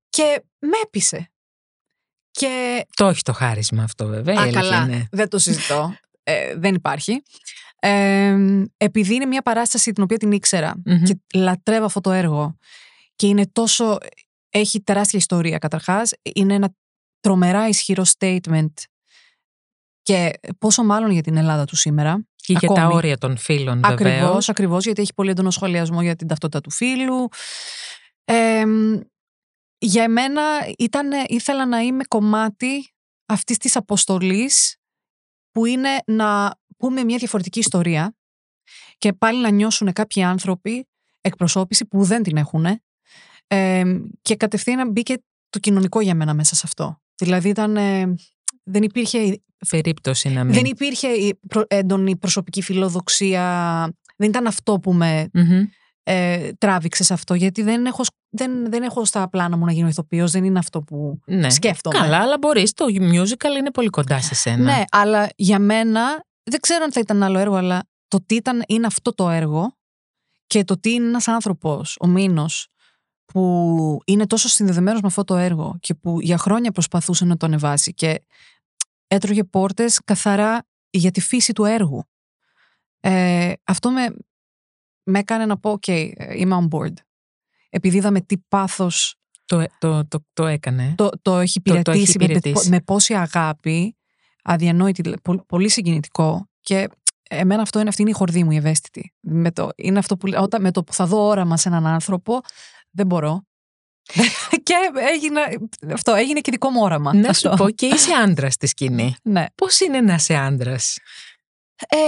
[0.09, 1.33] Και με έπεισε.
[2.31, 2.85] Και...
[2.95, 4.41] Το έχει το χάρισμα αυτό βέβαια.
[4.41, 4.83] Α, καλά.
[4.83, 5.09] Είναι.
[5.11, 5.97] Δεν το συζητώ.
[6.23, 7.23] ε, δεν υπάρχει.
[7.79, 8.37] Ε,
[8.77, 12.59] επειδή είναι μια παράσταση την οποία την ήξερα και λατρεύω αυτό το έργο
[13.17, 13.99] και είναι τόσο.
[14.55, 16.13] Έχει τεράστια ιστορία καταρχάς.
[16.23, 16.75] Είναι ένα
[17.23, 18.73] τρομερά ισχυρό statement
[20.03, 22.27] και πόσο μάλλον για την Ελλάδα του σήμερα.
[22.37, 23.91] Και για τα όρια των φίλων, βέβαια.
[23.91, 27.29] Ακριβώς, ακριβώς, γιατί έχει πολύ έντονο σχολιασμό για την ταυτότητα του φίλου.
[28.25, 28.65] Ε,
[29.79, 30.43] για εμένα
[30.79, 32.93] ήταν, ήθελα να είμαι κομμάτι
[33.27, 34.77] αυτής της αποστολής
[35.51, 38.17] που είναι να πούμε μια διαφορετική ιστορία
[38.99, 40.89] και πάλι να νιώσουν κάποιοι άνθρωποι
[41.21, 42.67] εκπροσώπηση που δεν την έχουν
[43.47, 43.83] ε,
[44.23, 45.15] και κατευθείαν μπήκε
[45.51, 47.02] το κοινωνικό για μένα μέσα σε αυτό.
[47.17, 48.15] Δηλαδή ήταν, ε,
[48.63, 50.55] δεν υπήρχε περίπτωση να μην.
[50.55, 51.09] Δεν υπήρχε
[51.67, 53.89] έντονη προσωπική φιλοδοξία.
[54.17, 55.31] Δεν ήταν αυτό που με
[56.03, 57.35] ε, τράβηξε σε αυτό.
[57.35, 60.31] Γιατί δεν έχω, δεν, δεν έχω στα πλάνα μου να γίνω ηθοποιός.
[60.31, 61.51] Δεν είναι αυτό που ναι.
[61.51, 61.99] σκέφτομαι.
[61.99, 62.73] Καλά, αλλά μπορείς.
[62.73, 64.63] Το musical είναι πολύ κοντά σε σένα.
[64.63, 68.63] Ναι, αλλά για μένα δεν ξέρω αν θα ήταν άλλο έργο, αλλά το τι ήταν,
[68.67, 69.77] είναι αυτό το έργο
[70.47, 72.69] και το τι είναι ένας άνθρωπος, ο Μήνος,
[73.33, 77.47] που είναι τόσο συνδεδεμένος με αυτό το έργο και που για χρόνια προσπαθούσε να το
[77.47, 78.23] ανεβάσει και
[79.07, 82.05] έτρωγε πόρτες καθαρά για τη φύση του έργου.
[83.01, 84.17] Ε, αυτό με,
[85.03, 86.95] με έκανε να πω, ok, είμαι on board.
[87.71, 90.95] Επειδή είδαμε τι πάθος το, το, το, το έκανε.
[90.97, 93.97] Το, το έχει υπηρετήσει, με, με, πόση αγάπη,
[94.43, 95.15] αδιανόητη,
[95.47, 96.89] πολύ συγκινητικό και
[97.29, 99.13] εμένα αυτό είναι, αυτή είναι η χορδή μου η ευαίσθητη.
[99.21, 102.41] Με το, είναι αυτό που, όταν, με το που θα δω όραμα σε έναν άνθρωπο,
[102.93, 103.47] δεν μπορώ.
[104.63, 105.41] και έγινε,
[105.93, 107.15] αυτό έγινε και δικό μου όραμα.
[107.15, 109.15] Να σου πω και είσαι άντρας στη σκηνή.
[109.23, 109.47] Ναι.
[109.55, 110.99] Πώς είναι να είσαι άντρας,
[111.89, 111.99] ε...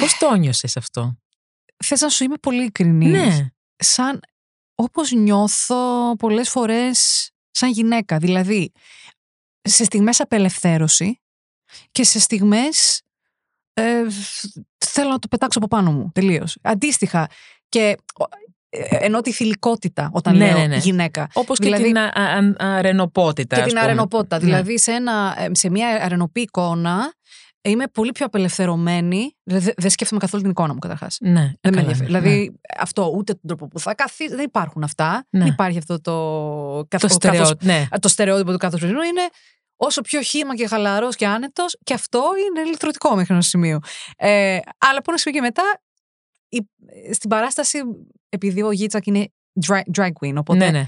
[0.00, 1.16] Πώς το νιώσες αυτό,
[1.84, 3.10] Θες να σου είμαι πολύ ειλικρινής.
[3.10, 3.46] Ναι.
[3.76, 4.20] Σαν
[4.74, 8.18] όπως νιώθω πολλές φορές σαν γυναίκα.
[8.18, 8.72] Δηλαδή,
[9.62, 11.20] σε στιγμές απελευθέρωση
[11.92, 13.02] και σε στιγμές
[13.72, 14.06] ε,
[14.78, 16.58] θέλω να το πετάξω από πάνω μου τελείως.
[16.62, 17.30] Αντίστοιχα
[17.68, 17.96] και ε,
[18.88, 20.76] ενώ τη θηλυκότητα όταν ναι, λέω ναι, ναι.
[20.76, 21.28] γυναίκα.
[21.32, 23.56] Όπως δηλαδή, και την α, α, αρενοπότητα.
[23.56, 24.38] Και την αρενοπότητα.
[24.38, 24.44] Ναι.
[24.44, 27.12] Δηλαδή σε, ένα, ε, σε μια αρενοπή εικόνα
[27.62, 29.36] είμαι πολύ πιο απελευθερωμένη.
[29.42, 31.16] Δηλαδή δεν σκέφτομαι καθόλου την εικόνα μου καταρχάς.
[31.20, 32.06] Ναι, δεν με ενδιαφέρει.
[32.06, 32.78] Δηλαδή ναι.
[32.78, 34.34] αυτό ούτε τον τρόπο που θα καθίσει.
[34.34, 35.26] Δεν υπάρχουν αυτά.
[35.30, 36.98] Δεν υπάρχει αυτό το.
[36.98, 37.86] Το, στερεό, ναι.
[38.00, 39.28] το στερεότυπο του κάθε Είναι
[39.76, 43.78] όσο πιο χήμα και χαλαρός και άνετος, και αυτό είναι λυτρωτικό μέχρι ένα σημείο.
[44.16, 45.62] Ε, αλλά από ένα σημείο και μετά
[47.12, 47.78] στην παράσταση,
[48.34, 49.28] επειδή ο Γίτσακ είναι
[49.66, 50.86] drag, drag queen, οπότε ναι, ναι.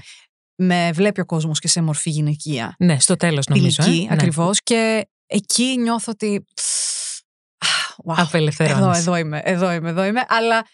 [0.55, 2.75] με βλέπει ο κόσμος και σε μορφή γυναικεία.
[2.79, 3.83] Ναι, στο τέλος νομίζω.
[3.83, 4.61] Ηλική, ε; ακριβώς.
[4.63, 6.45] Και εκεί νιώθω ότι.
[8.05, 8.25] Wow,
[8.57, 10.23] εδώ, εδώ είμαι, εδώ είμαι, εδώ είμαι.
[10.27, 10.65] Αλλά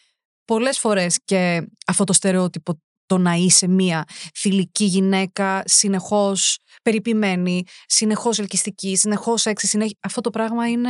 [0.45, 4.03] πολλές φορές και αυτό το στερεότυπο το να είσαι μία
[4.35, 9.91] θηλυκή γυναίκα, συνεχώς περιποιημένη, συνεχώς ελκυστική, συνεχώς έξι, συνέχ...
[10.01, 10.89] αυτό το πράγμα είναι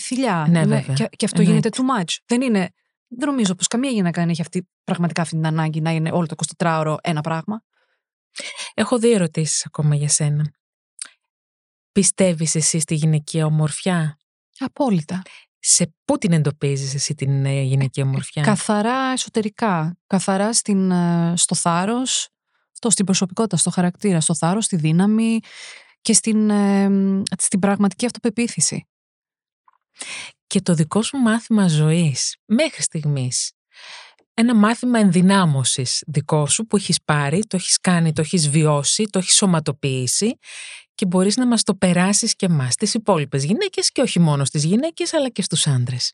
[0.00, 0.46] θηλιά.
[0.48, 0.84] Ναι, είναι...
[0.94, 2.16] Και, και, αυτό γίνεται too much.
[2.26, 2.70] Δεν είναι
[3.08, 6.26] δεν νομίζω πως καμία γυναίκα δεν έχει αυτή, πραγματικά αυτή την ανάγκη να είναι όλο
[6.26, 7.62] το 24ωρο ένα πράγμα.
[8.74, 10.52] Έχω δύο ερωτήσεις ακόμα για σένα.
[11.92, 14.18] Πιστεύεις εσύ στη γυναικεία ομορφιά;
[14.58, 15.22] Απόλυτα.
[15.58, 19.98] Σε πού την εντοπίζεις εσύ την ε, γυναικεία ε, ομορφιά; Καθαρά εσωτερικά.
[20.06, 22.28] Καθαρά στην, ε, στο θάρρος,
[22.72, 25.38] στο, στην προσωπικότητα, στο χαρακτήρα, στο θάρρος, στη δύναμη
[26.00, 26.50] και στην,
[27.36, 28.86] στην πραγματική αυτοπεποίθηση
[30.46, 33.50] και το δικό σου μάθημα ζωής μέχρι στιγμής.
[34.34, 39.18] Ένα μάθημα ενδυνάμωσης δικό σου που έχεις πάρει, το έχεις κάνει, το έχεις βιώσει, το
[39.18, 40.38] έχεις σωματοποιήσει
[40.94, 44.64] και μπορείς να μας το περάσεις και εμάς, τις υπόλοιπες γυναίκες και όχι μόνο στις
[44.64, 46.12] γυναίκες αλλά και στους άντρες.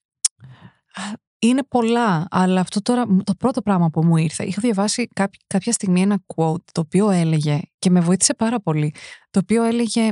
[1.39, 5.09] Είναι πολλά, αλλά αυτό τώρα το πρώτο πράγμα που μου ήρθε, είχα διαβάσει
[5.47, 8.95] κάποια στιγμή ένα quote το οποίο έλεγε και με βοήθησε πάρα πολύ,
[9.31, 10.09] το οποίο έλεγε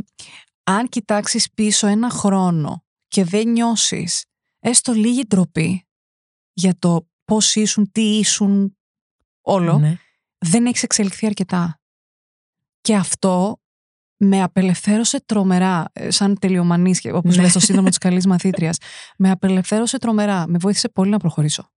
[0.64, 4.25] αν κοιτάξεις πίσω ένα χρόνο και δεν νιώσεις
[4.59, 5.87] έστω λίγη ντροπή
[6.53, 8.77] για το πώς ήσουν, τι ήσουν,
[9.41, 9.97] όλο, ναι.
[10.39, 11.81] δεν έχεις εξελιχθεί αρκετά.
[12.81, 13.61] Και αυτό
[14.17, 17.41] με απελευθέρωσε τρομερά, ε, σαν τελειομανής, όπως ναι.
[17.41, 18.79] λέει στο σύνδρομο της καλής μαθήτριας.
[19.17, 21.71] Με απελευθέρωσε τρομερά, με βοήθησε πολύ να προχωρήσω.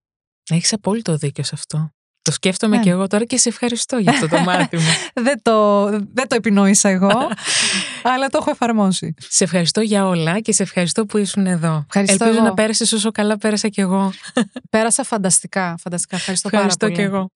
[0.49, 1.93] Έχεις απόλυτο δίκιο σε αυτό.
[2.23, 2.83] Το σκέφτομαι ναι.
[2.83, 4.81] και εγώ τώρα και σε ευχαριστώ για αυτό το μάθημα.
[5.13, 7.11] δεν, το, δεν το επινόησα εγώ,
[8.13, 9.13] αλλά το έχω εφαρμόσει.
[9.17, 11.85] Σε ευχαριστώ για όλα και σε ευχαριστώ που ήσουν εδώ.
[11.87, 14.13] Ευχαριστώ Ελπίζω να πέρασες όσο καλά πέρασα κι εγώ.
[14.69, 15.75] Πέρασα φανταστικά.
[15.79, 16.15] φανταστικά.
[16.15, 17.09] Ευχαριστώ, ευχαριστώ πάρα πολύ.
[17.09, 17.29] κι εγώ.